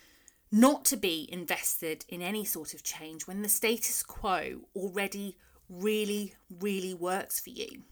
not 0.51 0.85
to 0.85 0.95
be 0.95 1.27
invested 1.31 2.05
in 2.07 2.21
any 2.21 2.45
sort 2.45 2.75
of 2.75 2.83
change 2.83 3.25
when 3.25 3.41
the 3.41 3.49
status 3.49 4.03
quo 4.03 4.61
already 4.75 5.35
really, 5.69 6.35
really 6.49 6.93
works 6.93 7.39
for 7.39 7.49
you. 7.49 7.83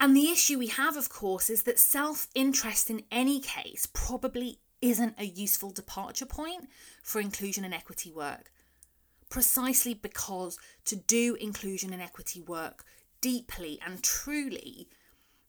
And 0.00 0.16
the 0.16 0.30
issue 0.30 0.58
we 0.58 0.68
have, 0.68 0.96
of 0.96 1.08
course, 1.08 1.48
is 1.48 1.62
that 1.64 1.78
self 1.78 2.26
interest 2.34 2.90
in 2.90 3.02
any 3.10 3.40
case 3.40 3.86
probably 3.92 4.58
isn't 4.80 5.14
a 5.18 5.24
useful 5.24 5.70
departure 5.70 6.26
point 6.26 6.68
for 7.02 7.20
inclusion 7.20 7.64
and 7.64 7.72
equity 7.72 8.10
work. 8.10 8.50
Precisely 9.28 9.94
because 9.94 10.58
to 10.84 10.96
do 10.96 11.36
inclusion 11.40 11.92
and 11.92 12.02
equity 12.02 12.40
work 12.40 12.84
deeply 13.20 13.78
and 13.86 14.02
truly 14.02 14.88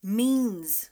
means 0.04 0.92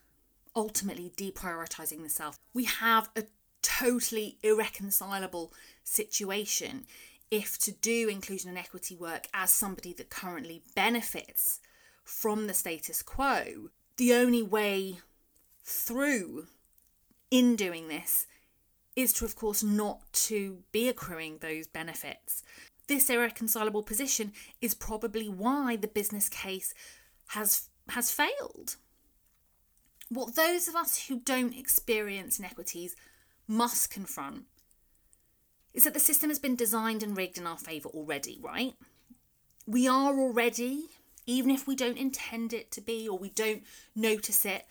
ultimately 0.55 1.12
deprioritizing 1.15 2.01
the 2.01 2.10
self. 2.10 2.38
We 2.53 2.65
have 2.65 3.10
a 3.15 3.25
totally 3.62 4.38
irreconcilable 4.43 5.53
situation 5.84 6.86
if 7.31 7.57
to 7.57 7.71
do 7.71 8.09
inclusion 8.09 8.49
and 8.49 8.57
equity 8.57 8.95
work 8.95 9.27
as 9.33 9.49
somebody 9.49 9.93
that 9.93 10.09
currently 10.09 10.61
benefits 10.75 11.61
from 12.03 12.47
the 12.47 12.53
status 12.53 13.01
quo, 13.01 13.69
the 13.95 14.13
only 14.13 14.43
way 14.43 14.99
through 15.63 16.47
in 17.31 17.55
doing 17.55 17.87
this 17.87 18.27
is 18.95 19.13
to, 19.13 19.25
of 19.25 19.35
course, 19.35 19.63
not 19.63 20.01
to 20.11 20.63
be 20.73 20.89
accruing 20.89 21.37
those 21.37 21.65
benefits. 21.65 22.43
This 22.87 23.09
irreconcilable 23.09 23.83
position 23.83 24.33
is 24.61 24.73
probably 24.73 25.29
why 25.29 25.77
the 25.77 25.87
business 25.87 26.27
case 26.27 26.73
has 27.29 27.69
has 27.89 28.11
failed. 28.11 28.75
What 30.09 30.35
those 30.35 30.67
of 30.67 30.75
us 30.75 31.07
who 31.07 31.19
don't 31.19 31.57
experience 31.57 32.37
inequities 32.37 32.95
must 33.47 33.89
confront 33.89 34.43
is 35.73 35.84
that 35.84 35.93
the 35.93 35.99
system 35.99 36.29
has 36.29 36.39
been 36.39 36.55
designed 36.55 37.03
and 37.03 37.15
rigged 37.15 37.38
in 37.38 37.47
our 37.47 37.57
favour 37.57 37.89
already, 37.89 38.39
right? 38.41 38.73
We 39.65 39.88
are 39.88 40.19
already, 40.19 40.86
even 41.25 41.51
if 41.51 41.67
we 41.67 41.75
don't 41.75 41.97
intend 41.97 42.53
it 42.53 42.71
to 42.71 42.81
be 42.81 43.07
or 43.07 43.17
we 43.17 43.29
don't 43.29 43.63
notice 43.95 44.45
it, 44.45 44.65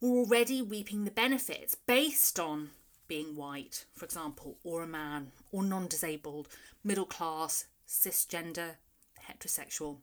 we're 0.00 0.18
already 0.18 0.62
reaping 0.62 1.04
the 1.04 1.10
benefits 1.10 1.74
based 1.74 2.38
on 2.38 2.70
being 3.08 3.36
white, 3.36 3.84
for 3.94 4.04
example, 4.04 4.58
or 4.64 4.82
a 4.82 4.86
man, 4.86 5.32
or 5.52 5.62
non 5.62 5.88
disabled, 5.88 6.48
middle 6.82 7.04
class, 7.04 7.66
cisgender, 7.88 8.76
heterosexual. 9.28 9.98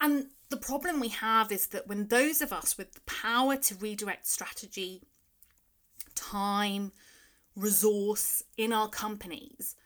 And 0.00 0.26
the 0.50 0.56
problem 0.56 1.00
we 1.00 1.08
have 1.08 1.50
is 1.50 1.68
that 1.68 1.86
when 1.86 2.08
those 2.08 2.40
of 2.40 2.52
us 2.52 2.76
with 2.76 2.92
the 2.92 3.00
power 3.02 3.56
to 3.56 3.74
redirect 3.76 4.26
strategy, 4.26 5.02
time, 6.14 6.92
resource 7.56 8.42
in 8.56 8.72
our 8.72 8.88
companies 8.88 9.76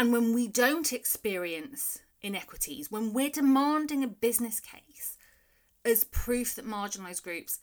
and 0.00 0.14
when 0.14 0.32
we 0.32 0.48
don't 0.48 0.94
experience 0.94 1.98
inequities, 2.22 2.90
when 2.90 3.12
we're 3.12 3.28
demanding 3.28 4.02
a 4.02 4.08
business 4.08 4.58
case 4.58 5.18
as 5.84 6.04
proof 6.04 6.54
that 6.54 6.66
marginalised 6.66 7.22
groups 7.22 7.58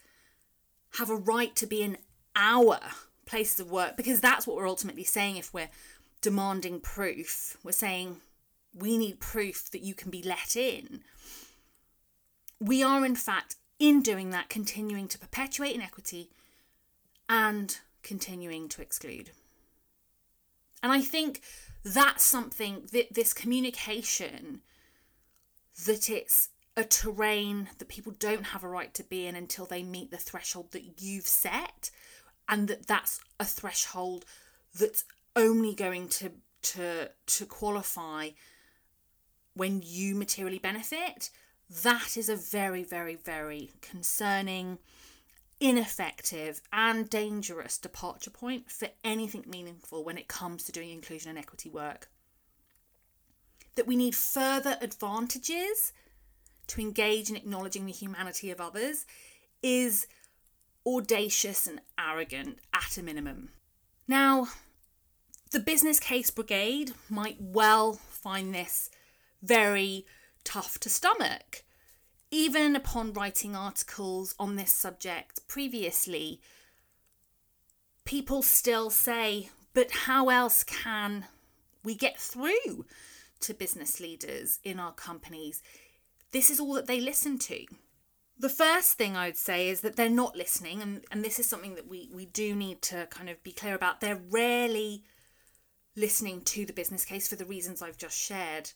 have 0.97 1.09
a 1.09 1.15
right 1.15 1.55
to 1.55 1.65
be 1.65 1.81
in 1.81 1.97
our 2.35 2.79
places 3.25 3.59
of 3.59 3.71
work, 3.71 3.97
because 3.97 4.21
that's 4.21 4.45
what 4.45 4.55
we're 4.55 4.69
ultimately 4.69 5.03
saying 5.03 5.37
if 5.37 5.51
we're 5.51 5.69
demanding 6.21 6.79
proof, 6.79 7.57
we're 7.63 7.71
saying 7.71 8.17
we 8.71 8.99
need 8.99 9.19
proof 9.19 9.71
that 9.71 9.81
you 9.81 9.95
can 9.95 10.11
be 10.11 10.21
let 10.21 10.55
in. 10.55 10.99
We 12.61 12.83
are, 12.83 13.03
in 13.03 13.15
fact, 13.15 13.55
in 13.79 14.03
doing 14.03 14.29
that, 14.29 14.47
continuing 14.47 15.07
to 15.07 15.17
perpetuate 15.17 15.73
inequity 15.73 16.29
and 17.27 17.79
continuing 18.03 18.69
to 18.69 18.83
exclude. 18.83 19.31
And 20.83 20.91
I 20.91 21.01
think 21.01 21.41
that's 21.93 22.23
something 22.23 22.87
that 22.91 23.13
this 23.13 23.33
communication 23.33 24.61
that 25.85 26.09
it's 26.09 26.49
a 26.75 26.83
terrain 26.83 27.69
that 27.77 27.87
people 27.87 28.13
don't 28.19 28.47
have 28.47 28.63
a 28.63 28.67
right 28.67 28.93
to 28.93 29.03
be 29.03 29.25
in 29.25 29.35
until 29.35 29.65
they 29.65 29.83
meet 29.83 30.11
the 30.11 30.17
threshold 30.17 30.71
that 30.71 31.01
you've 31.01 31.27
set 31.27 31.89
and 32.49 32.67
that 32.67 32.87
that's 32.87 33.19
a 33.39 33.45
threshold 33.45 34.25
that's 34.79 35.05
only 35.35 35.73
going 35.73 36.07
to 36.07 36.31
to 36.61 37.09
to 37.25 37.45
qualify 37.45 38.29
when 39.53 39.81
you 39.83 40.15
materially 40.15 40.59
benefit. 40.59 41.29
That 41.83 42.17
is 42.17 42.29
a 42.29 42.35
very 42.35 42.83
very 42.83 43.15
very 43.15 43.71
concerning 43.81 44.79
ineffective 45.59 46.61
and 46.71 47.09
dangerous 47.09 47.77
departure 47.77 48.29
point 48.29 48.69
for 48.69 48.89
anything 49.03 49.43
meaningful 49.47 50.03
when 50.03 50.17
it 50.17 50.27
comes 50.27 50.63
to 50.63 50.71
doing 50.71 50.91
inclusion 50.91 51.29
and 51.29 51.39
equity 51.39 51.69
work 51.69 52.09
that 53.77 53.87
we 53.87 53.95
need 53.95 54.15
further 54.15 54.75
advantages 54.81 55.93
to 56.65 56.81
engage 56.81 57.29
in 57.29 57.35
acknowledging 57.35 57.85
the 57.85 57.91
humanity 57.93 58.51
of 58.51 58.59
others 58.59 59.05
is 59.63 60.07
audacious 60.85 61.67
and 61.67 61.79
arrogant 61.97 62.59
at 62.73 62.97
a 62.97 63.03
minimum. 63.03 63.49
Now, 64.07 64.47
the 65.51 65.59
business 65.59 65.99
case 65.99 66.29
brigade 66.29 66.91
might 67.09 67.37
well 67.39 67.93
find 67.93 68.53
this 68.53 68.89
very 69.41 70.05
tough 70.43 70.79
to 70.79 70.89
stomach. 70.89 71.63
Even 72.29 72.75
upon 72.75 73.13
writing 73.13 73.55
articles 73.55 74.35
on 74.37 74.55
this 74.55 74.73
subject 74.73 75.47
previously, 75.47 76.41
people 78.05 78.41
still 78.41 78.89
say, 78.89 79.49
but 79.73 79.91
how 79.91 80.29
else 80.29 80.63
can 80.63 81.25
we 81.83 81.95
get 81.95 82.19
through 82.19 82.85
to 83.39 83.53
business 83.53 83.99
leaders 83.99 84.59
in 84.63 84.79
our 84.79 84.91
companies 84.91 85.61
this 86.31 86.49
is 86.49 86.59
all 86.59 86.73
that 86.73 86.87
they 86.87 86.99
listen 86.99 87.37
to. 87.39 87.65
The 88.39 88.49
first 88.49 88.93
thing 88.93 89.15
I 89.15 89.27
would 89.27 89.37
say 89.37 89.69
is 89.69 89.81
that 89.81 89.95
they're 89.95 90.09
not 90.09 90.35
listening, 90.35 90.81
and, 90.81 91.03
and 91.11 91.23
this 91.23 91.39
is 91.39 91.47
something 91.47 91.75
that 91.75 91.87
we, 91.87 92.09
we 92.13 92.25
do 92.25 92.55
need 92.55 92.81
to 92.83 93.07
kind 93.07 93.29
of 93.29 93.41
be 93.43 93.51
clear 93.51 93.73
about. 93.73 94.01
They're 94.01 94.21
rarely 94.29 95.03
listening 95.95 96.41
to 96.41 96.65
the 96.65 96.73
business 96.73 97.03
case 97.03 97.27
for 97.27 97.35
the 97.35 97.45
reasons 97.45 97.81
I've 97.81 97.97
just 97.97 98.17
shared. 98.17 98.71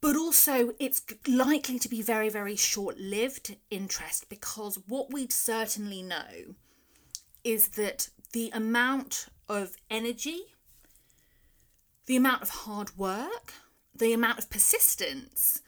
But 0.00 0.16
also, 0.16 0.72
it's 0.78 1.02
likely 1.28 1.78
to 1.78 1.88
be 1.88 2.00
very, 2.00 2.30
very 2.30 2.56
short 2.56 2.98
lived 2.98 3.56
interest 3.70 4.28
because 4.30 4.78
what 4.86 5.12
we 5.12 5.28
certainly 5.28 6.02
know 6.02 6.54
is 7.44 7.68
that 7.68 8.08
the 8.32 8.50
amount 8.54 9.26
of 9.48 9.76
energy, 9.90 10.40
the 12.06 12.16
amount 12.16 12.42
of 12.42 12.48
hard 12.50 12.96
work, 12.96 13.52
the 13.94 14.12
amount 14.12 14.38
of 14.38 14.48
persistence 14.48 15.60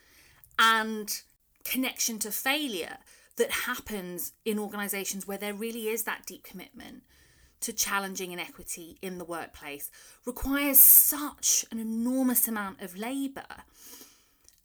and 0.58 1.22
connection 1.64 2.18
to 2.20 2.30
failure 2.30 2.98
that 3.36 3.50
happens 3.50 4.32
in 4.44 4.58
organisations 4.58 5.26
where 5.26 5.38
there 5.38 5.54
really 5.54 5.88
is 5.88 6.04
that 6.04 6.24
deep 6.26 6.42
commitment 6.42 7.02
to 7.60 7.72
challenging 7.72 8.32
inequity 8.32 8.98
in 9.02 9.18
the 9.18 9.24
workplace 9.24 9.90
requires 10.26 10.78
such 10.80 11.64
an 11.70 11.78
enormous 11.78 12.48
amount 12.48 12.80
of 12.80 12.96
labour 12.96 13.64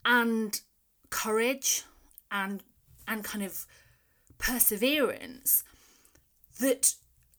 and 0.06 0.62
courage 1.10 1.84
and 2.32 2.64
and 3.08 3.24
kind 3.24 3.44
of 3.44 3.66
perseverance 4.38 5.64
that 6.60 6.94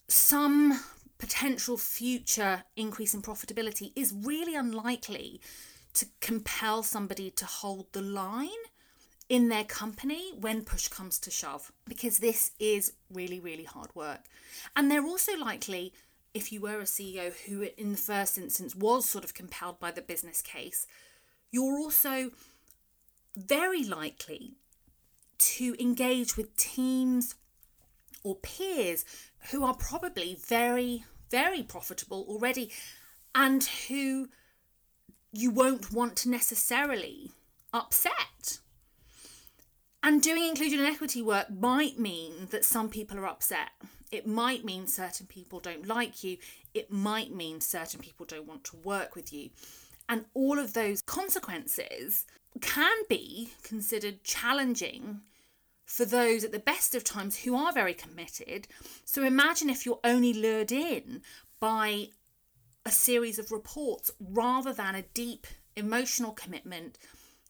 some 0.09 0.81
potential 1.19 1.77
future 1.77 2.63
increase 2.77 3.13
in 3.13 3.21
profitability 3.21 3.93
is 3.95 4.15
really 4.15 4.55
unlikely 4.55 5.41
to 5.93 6.07
compel 6.21 6.83
somebody 6.83 7.31
to 7.31 7.45
hold 7.45 7.87
the 7.93 8.01
line 8.01 8.49
in 9.29 9.49
their 9.49 9.65
company 9.65 10.33
when 10.41 10.65
push 10.65 10.89
comes 10.89 11.19
to 11.19 11.31
shove 11.31 11.71
because 11.87 12.19
this 12.19 12.53
is 12.59 12.93
really 13.13 13.41
really 13.41 13.65
hard 13.65 13.95
work. 13.95 14.25
And 14.75 14.91
they're 14.91 15.05
also 15.05 15.37
likely 15.37 15.93
if 16.35 16.53
you 16.53 16.61
were 16.61 16.81
a 16.81 16.85
CEO 16.85 17.33
who 17.47 17.69
in 17.77 17.93
the 17.93 17.99
first 17.99 18.39
instance 18.39 18.75
was 18.75 19.09
sort 19.09 19.25
of 19.25 19.35
compelled 19.35 19.81
by 19.81 19.91
the 19.91 20.03
business 20.03 20.41
case 20.41 20.87
you're 21.51 21.79
also 21.79 22.31
very 23.37 23.85
likely 23.85 24.53
to 25.39 25.77
engage 25.81 26.37
with 26.37 26.57
teams 26.57 27.35
or 28.25 28.35
peers 28.37 29.05
who 29.51 29.65
are 29.65 29.75
probably 29.75 30.37
very 30.47 31.05
very 31.31 31.63
profitable 31.63 32.25
already 32.29 32.71
and 33.35 33.65
who 33.89 34.29
you 35.33 35.51
won't 35.51 35.93
want 35.93 36.17
to 36.17 36.31
necessarily 36.31 37.33
upset. 37.73 38.59
And 40.03 40.23
doing 40.23 40.45
inclusion 40.45 40.79
and 40.79 40.89
equity 40.89 41.23
work 41.23 41.51
might 41.51 41.99
mean 41.99 42.49
that 42.51 42.65
some 42.65 42.89
people 42.89 43.19
are 43.19 43.27
upset. 43.27 43.71
It 44.11 44.27
might 44.27 44.65
mean 44.65 44.87
certain 44.87 45.27
people 45.27 45.61
don't 45.61 45.87
like 45.87 46.25
you. 46.25 46.39
It 46.73 46.91
might 46.91 47.35
mean 47.35 47.61
certain 47.61 48.01
people 48.01 48.25
don't 48.25 48.47
want 48.47 48.65
to 48.65 48.77
work 48.77 49.15
with 49.15 49.33
you. 49.33 49.51
And 50.09 50.25
all 50.35 50.59
of 50.59 50.73
those 50.73 51.03
consequences 51.03 52.25
can 52.61 52.97
be 53.09 53.51
considered 53.63 54.25
challenging 54.25 55.21
for 55.85 56.05
those 56.05 56.45
at 56.45 56.53
the 56.53 56.59
best 56.59 56.95
of 56.95 57.05
times 57.05 57.39
who 57.39 57.57
are 57.57 57.73
very 57.73 57.95
committed. 57.95 58.69
So 59.05 59.23
imagine 59.23 59.71
if 59.71 59.87
you're 59.87 60.01
only 60.05 60.33
lured 60.33 60.71
in 60.73 61.23
by 61.61 62.09
a 62.85 62.91
series 62.91 63.39
of 63.39 63.53
reports 63.53 64.11
rather 64.19 64.73
than 64.73 64.95
a 64.95 65.03
deep 65.03 65.47
emotional 65.77 66.33
commitment 66.33 66.99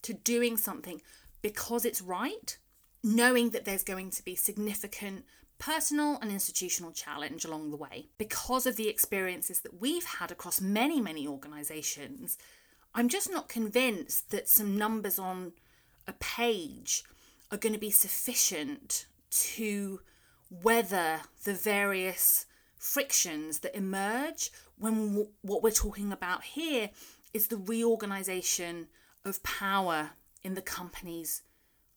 to 0.03 0.13
doing 0.13 0.57
something 0.57 1.01
because 1.43 1.85
it's 1.85 2.03
right, 2.03 2.59
knowing 3.03 3.51
that 3.51 3.65
there's 3.65 3.85
going 3.85 4.11
to 4.11 4.25
be 4.25 4.35
significant 4.35 5.25
personal 5.59 6.19
and 6.21 6.31
institutional 6.31 6.93
challenge 6.93 7.45
along 7.45 7.71
the 7.71 7.77
way. 7.77 8.07
Because 8.17 8.67
of 8.67 8.77
the 8.77 8.89
experiences 8.89 9.61
that 9.61 9.81
we've 9.81 10.05
had 10.05 10.31
across 10.31 10.61
many, 10.61 11.01
many 11.01 11.27
organisations, 11.27 12.39
I'm 12.95 13.09
just 13.09 13.31
not 13.31 13.49
convinced 13.49 14.31
that 14.31 14.49
some 14.49 14.77
numbers 14.77 15.19
on 15.19 15.53
a 16.07 16.13
page 16.15 17.05
are 17.51 17.59
going 17.59 17.73
to 17.73 17.79
be 17.79 17.91
sufficient 17.91 19.07
to 19.31 20.01
weather 20.51 21.21
the 21.45 21.55
various 21.55 22.47
frictions 22.79 23.59
that 23.61 23.77
emerge 23.77 24.51
when 24.79 25.09
w- 25.09 25.29
what 25.43 25.63
we're 25.63 25.71
talking 25.71 26.13
about 26.13 26.45
here 26.45 26.91
is 27.35 27.49
the 27.49 27.57
reorganization 27.57 28.87
of 29.25 29.43
power 29.43 30.11
in 30.43 30.55
the 30.55 30.63
companies 30.63 31.43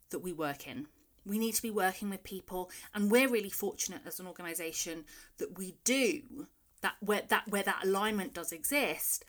that 0.09 0.19
we 0.19 0.33
work 0.33 0.67
in. 0.67 0.87
We 1.25 1.37
need 1.37 1.53
to 1.53 1.61
be 1.61 1.71
working 1.71 2.09
with 2.09 2.23
people, 2.23 2.71
and 2.93 3.11
we're 3.11 3.29
really 3.29 3.49
fortunate 3.49 4.01
as 4.05 4.19
an 4.19 4.27
organisation 4.27 5.05
that 5.37 5.57
we 5.57 5.75
do 5.83 6.47
that 6.81 6.95
where 6.99 7.21
that 7.29 7.47
where 7.47 7.63
that 7.63 7.83
alignment 7.83 8.33
does 8.33 8.51
exist. 8.51 9.23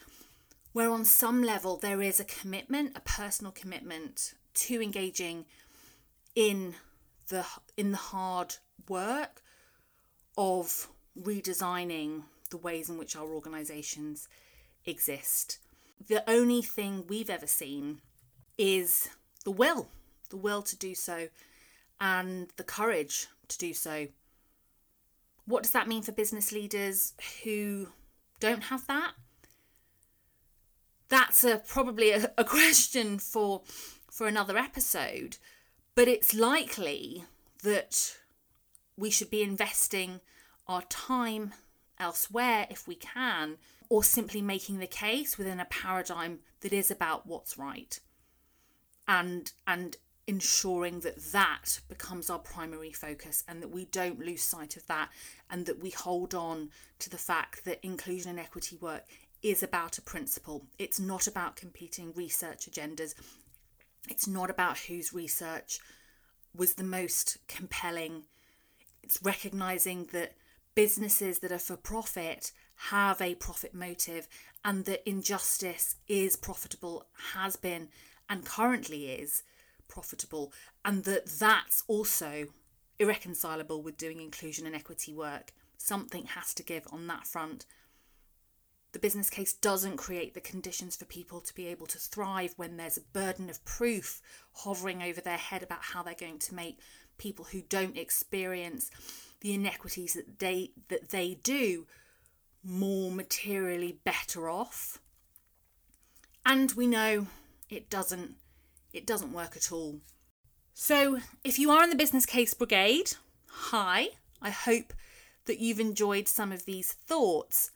Where 0.72 0.90
on 0.90 1.04
some 1.04 1.42
level 1.42 1.76
there 1.76 2.00
is 2.00 2.18
a 2.18 2.24
commitment, 2.24 2.96
a 2.96 3.00
personal 3.00 3.52
commitment 3.52 4.34
to 4.54 4.82
engaging 4.82 5.44
in 6.34 6.74
the 7.28 7.44
in 7.76 7.90
the 7.90 7.98
hard 7.98 8.56
work 8.88 9.42
of 10.36 10.88
redesigning 11.20 12.22
the 12.50 12.56
ways 12.56 12.88
in 12.88 12.98
which 12.98 13.16
our 13.16 13.26
organisations 13.26 14.28
exist. 14.86 15.58
The 16.06 16.28
only 16.28 16.62
thing 16.62 17.04
we've 17.06 17.30
ever 17.30 17.46
seen 17.46 18.00
is 18.58 19.08
the 19.44 19.50
will, 19.50 19.88
the 20.30 20.36
will 20.36 20.62
to 20.62 20.76
do 20.76 20.94
so, 20.94 21.28
and 22.02 22.48
the 22.56 22.64
courage 22.64 23.28
to 23.46 23.56
do 23.56 23.72
so. 23.72 24.08
What 25.46 25.62
does 25.62 25.72
that 25.72 25.88
mean 25.88 26.02
for 26.02 26.10
business 26.12 26.50
leaders 26.52 27.14
who 27.44 27.88
don't 28.40 28.64
have 28.64 28.86
that? 28.88 29.12
That's 31.08 31.44
a, 31.44 31.58
probably 31.58 32.10
a, 32.10 32.32
a 32.36 32.44
question 32.58 33.18
for 33.18 33.62
for 34.10 34.26
another 34.26 34.58
episode, 34.58 35.38
but 35.94 36.06
it's 36.06 36.34
likely 36.34 37.24
that 37.62 38.18
we 38.94 39.08
should 39.08 39.30
be 39.30 39.42
investing 39.42 40.20
our 40.68 40.82
time 40.82 41.54
elsewhere 41.98 42.66
if 42.68 42.86
we 42.86 42.94
can, 42.94 43.56
or 43.88 44.04
simply 44.04 44.42
making 44.42 44.80
the 44.80 44.86
case 44.86 45.38
within 45.38 45.60
a 45.60 45.64
paradigm 45.64 46.40
that 46.60 46.74
is 46.74 46.90
about 46.90 47.26
what's 47.26 47.56
right. 47.56 48.00
And 49.08 49.52
and 49.66 49.96
ensuring 50.32 51.00
that 51.00 51.22
that 51.30 51.78
becomes 51.90 52.30
our 52.30 52.38
primary 52.38 52.90
focus 52.90 53.44
and 53.46 53.60
that 53.60 53.70
we 53.70 53.84
don't 53.84 54.18
lose 54.18 54.42
sight 54.42 54.78
of 54.78 54.86
that 54.86 55.10
and 55.50 55.66
that 55.66 55.78
we 55.82 55.90
hold 55.90 56.34
on 56.34 56.70
to 56.98 57.10
the 57.10 57.18
fact 57.18 57.66
that 57.66 57.78
inclusion 57.82 58.30
and 58.30 58.40
equity 58.40 58.78
work 58.80 59.04
is 59.42 59.62
about 59.62 59.98
a 59.98 60.02
principle. 60.02 60.64
It's 60.78 60.98
not 60.98 61.26
about 61.26 61.56
competing 61.56 62.14
research 62.14 62.66
agendas. 62.66 63.14
It's 64.08 64.26
not 64.26 64.48
about 64.48 64.78
whose 64.78 65.12
research 65.12 65.80
was 66.56 66.74
the 66.74 66.82
most 66.82 67.36
compelling. 67.46 68.22
It's 69.02 69.22
recognizing 69.22 70.08
that 70.12 70.32
businesses 70.74 71.40
that 71.40 71.52
are 71.52 71.58
for 71.58 71.76
profit 71.76 72.52
have 72.88 73.20
a 73.20 73.34
profit 73.34 73.74
motive 73.74 74.28
and 74.64 74.86
that 74.86 75.06
injustice 75.06 75.96
is 76.08 76.36
profitable, 76.36 77.04
has 77.34 77.56
been, 77.56 77.88
and 78.30 78.46
currently 78.46 79.10
is. 79.10 79.42
Profitable, 79.88 80.52
and 80.84 81.04
that 81.04 81.26
that's 81.26 81.84
also 81.86 82.46
irreconcilable 82.98 83.82
with 83.82 83.96
doing 83.96 84.20
inclusion 84.20 84.66
and 84.66 84.74
equity 84.74 85.12
work. 85.12 85.52
Something 85.76 86.26
has 86.26 86.54
to 86.54 86.62
give 86.62 86.86
on 86.92 87.06
that 87.08 87.26
front. 87.26 87.66
The 88.92 88.98
business 88.98 89.30
case 89.30 89.54
doesn't 89.54 89.96
create 89.96 90.34
the 90.34 90.40
conditions 90.40 90.96
for 90.96 91.06
people 91.06 91.40
to 91.40 91.54
be 91.54 91.66
able 91.66 91.86
to 91.86 91.98
thrive 91.98 92.52
when 92.56 92.76
there's 92.76 92.98
a 92.98 93.12
burden 93.12 93.48
of 93.48 93.64
proof 93.64 94.20
hovering 94.52 95.02
over 95.02 95.20
their 95.20 95.38
head 95.38 95.62
about 95.62 95.82
how 95.82 96.02
they're 96.02 96.14
going 96.14 96.38
to 96.40 96.54
make 96.54 96.78
people 97.16 97.46
who 97.46 97.62
don't 97.62 97.96
experience 97.96 98.90
the 99.40 99.54
inequities 99.54 100.14
that 100.14 100.38
they 100.38 100.72
that 100.88 101.08
they 101.08 101.38
do 101.42 101.86
more 102.62 103.10
materially 103.10 103.98
better 104.04 104.48
off. 104.48 105.00
And 106.44 106.72
we 106.72 106.86
know 106.86 107.26
it 107.70 107.88
doesn't 107.88 108.36
it 108.92 109.06
doesn't 109.06 109.32
work 109.32 109.56
at 109.56 109.72
all. 109.72 110.00
So, 110.74 111.18
if 111.44 111.58
you 111.58 111.70
are 111.70 111.84
in 111.84 111.90
the 111.90 111.96
business 111.96 112.26
case 112.26 112.54
brigade, 112.54 113.14
hi, 113.46 114.08
I 114.40 114.50
hope 114.50 114.92
that 115.46 115.58
you've 115.58 115.80
enjoyed 115.80 116.28
some 116.28 116.52
of 116.52 116.64
these 116.64 116.92
thoughts. 116.92 117.70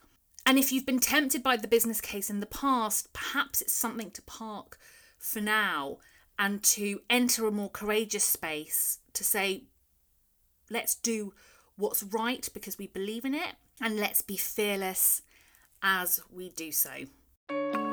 And 0.46 0.58
if 0.58 0.72
you've 0.72 0.86
been 0.86 1.00
tempted 1.00 1.42
by 1.42 1.56
the 1.56 1.68
business 1.68 2.00
case 2.00 2.30
in 2.30 2.40
the 2.40 2.46
past, 2.46 3.12
perhaps 3.12 3.60
it's 3.60 3.72
something 3.72 4.10
to 4.12 4.22
park 4.22 4.78
for 5.18 5.40
now 5.40 5.98
and 6.38 6.62
to 6.62 7.00
enter 7.10 7.46
a 7.46 7.50
more 7.50 7.70
courageous 7.70 8.24
space 8.24 8.98
to 9.12 9.24
say, 9.24 9.64
let's 10.70 10.94
do 10.94 11.32
what's 11.76 12.02
right 12.02 12.48
because 12.54 12.78
we 12.78 12.86
believe 12.86 13.24
in 13.24 13.34
it, 13.34 13.56
and 13.80 13.98
let's 13.98 14.22
be 14.22 14.36
fearless 14.36 15.22
as 15.82 16.20
we 16.30 16.48
do 16.50 16.72
so. 16.72 17.85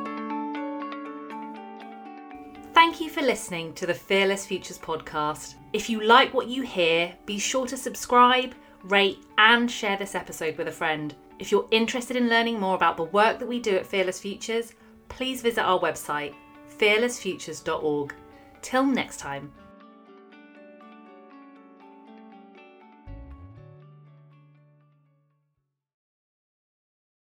Thank 2.94 3.06
you 3.06 3.10
for 3.10 3.24
listening 3.24 3.74
to 3.74 3.88
the 3.88 3.94
Fearless 3.96 4.46
Futures 4.46 4.78
podcast. 4.78 5.56
If 5.74 5.90
you 5.90 6.02
like 6.02 6.32
what 6.32 6.46
you 6.46 6.62
hear, 6.62 7.12
be 7.26 7.40
sure 7.40 7.66
to 7.66 7.76
subscribe, 7.76 8.54
rate, 8.84 9.18
and 9.40 9.70
share 9.70 9.98
this 9.98 10.14
episode 10.14 10.60
with 10.60 10.68
a 10.68 10.72
friend. 10.72 11.16
If 11.40 11.52
you're 11.52 11.68
interested 11.72 12.16
in 12.16 12.30
learning 12.30 12.60
more 12.60 12.76
about 12.76 12.98
the 12.98 13.06
work 13.06 13.40
that 13.40 13.48
we 13.48 13.60
do 13.60 13.76
at 13.76 13.88
Fearless 13.88 14.20
Futures, 14.20 14.74
please 15.10 15.42
visit 15.42 15.64
our 15.64 15.80
website, 15.80 16.36
fearlessfutures.org. 16.78 18.14
Till 18.62 18.86
next 18.86 19.18
time. 19.18 19.52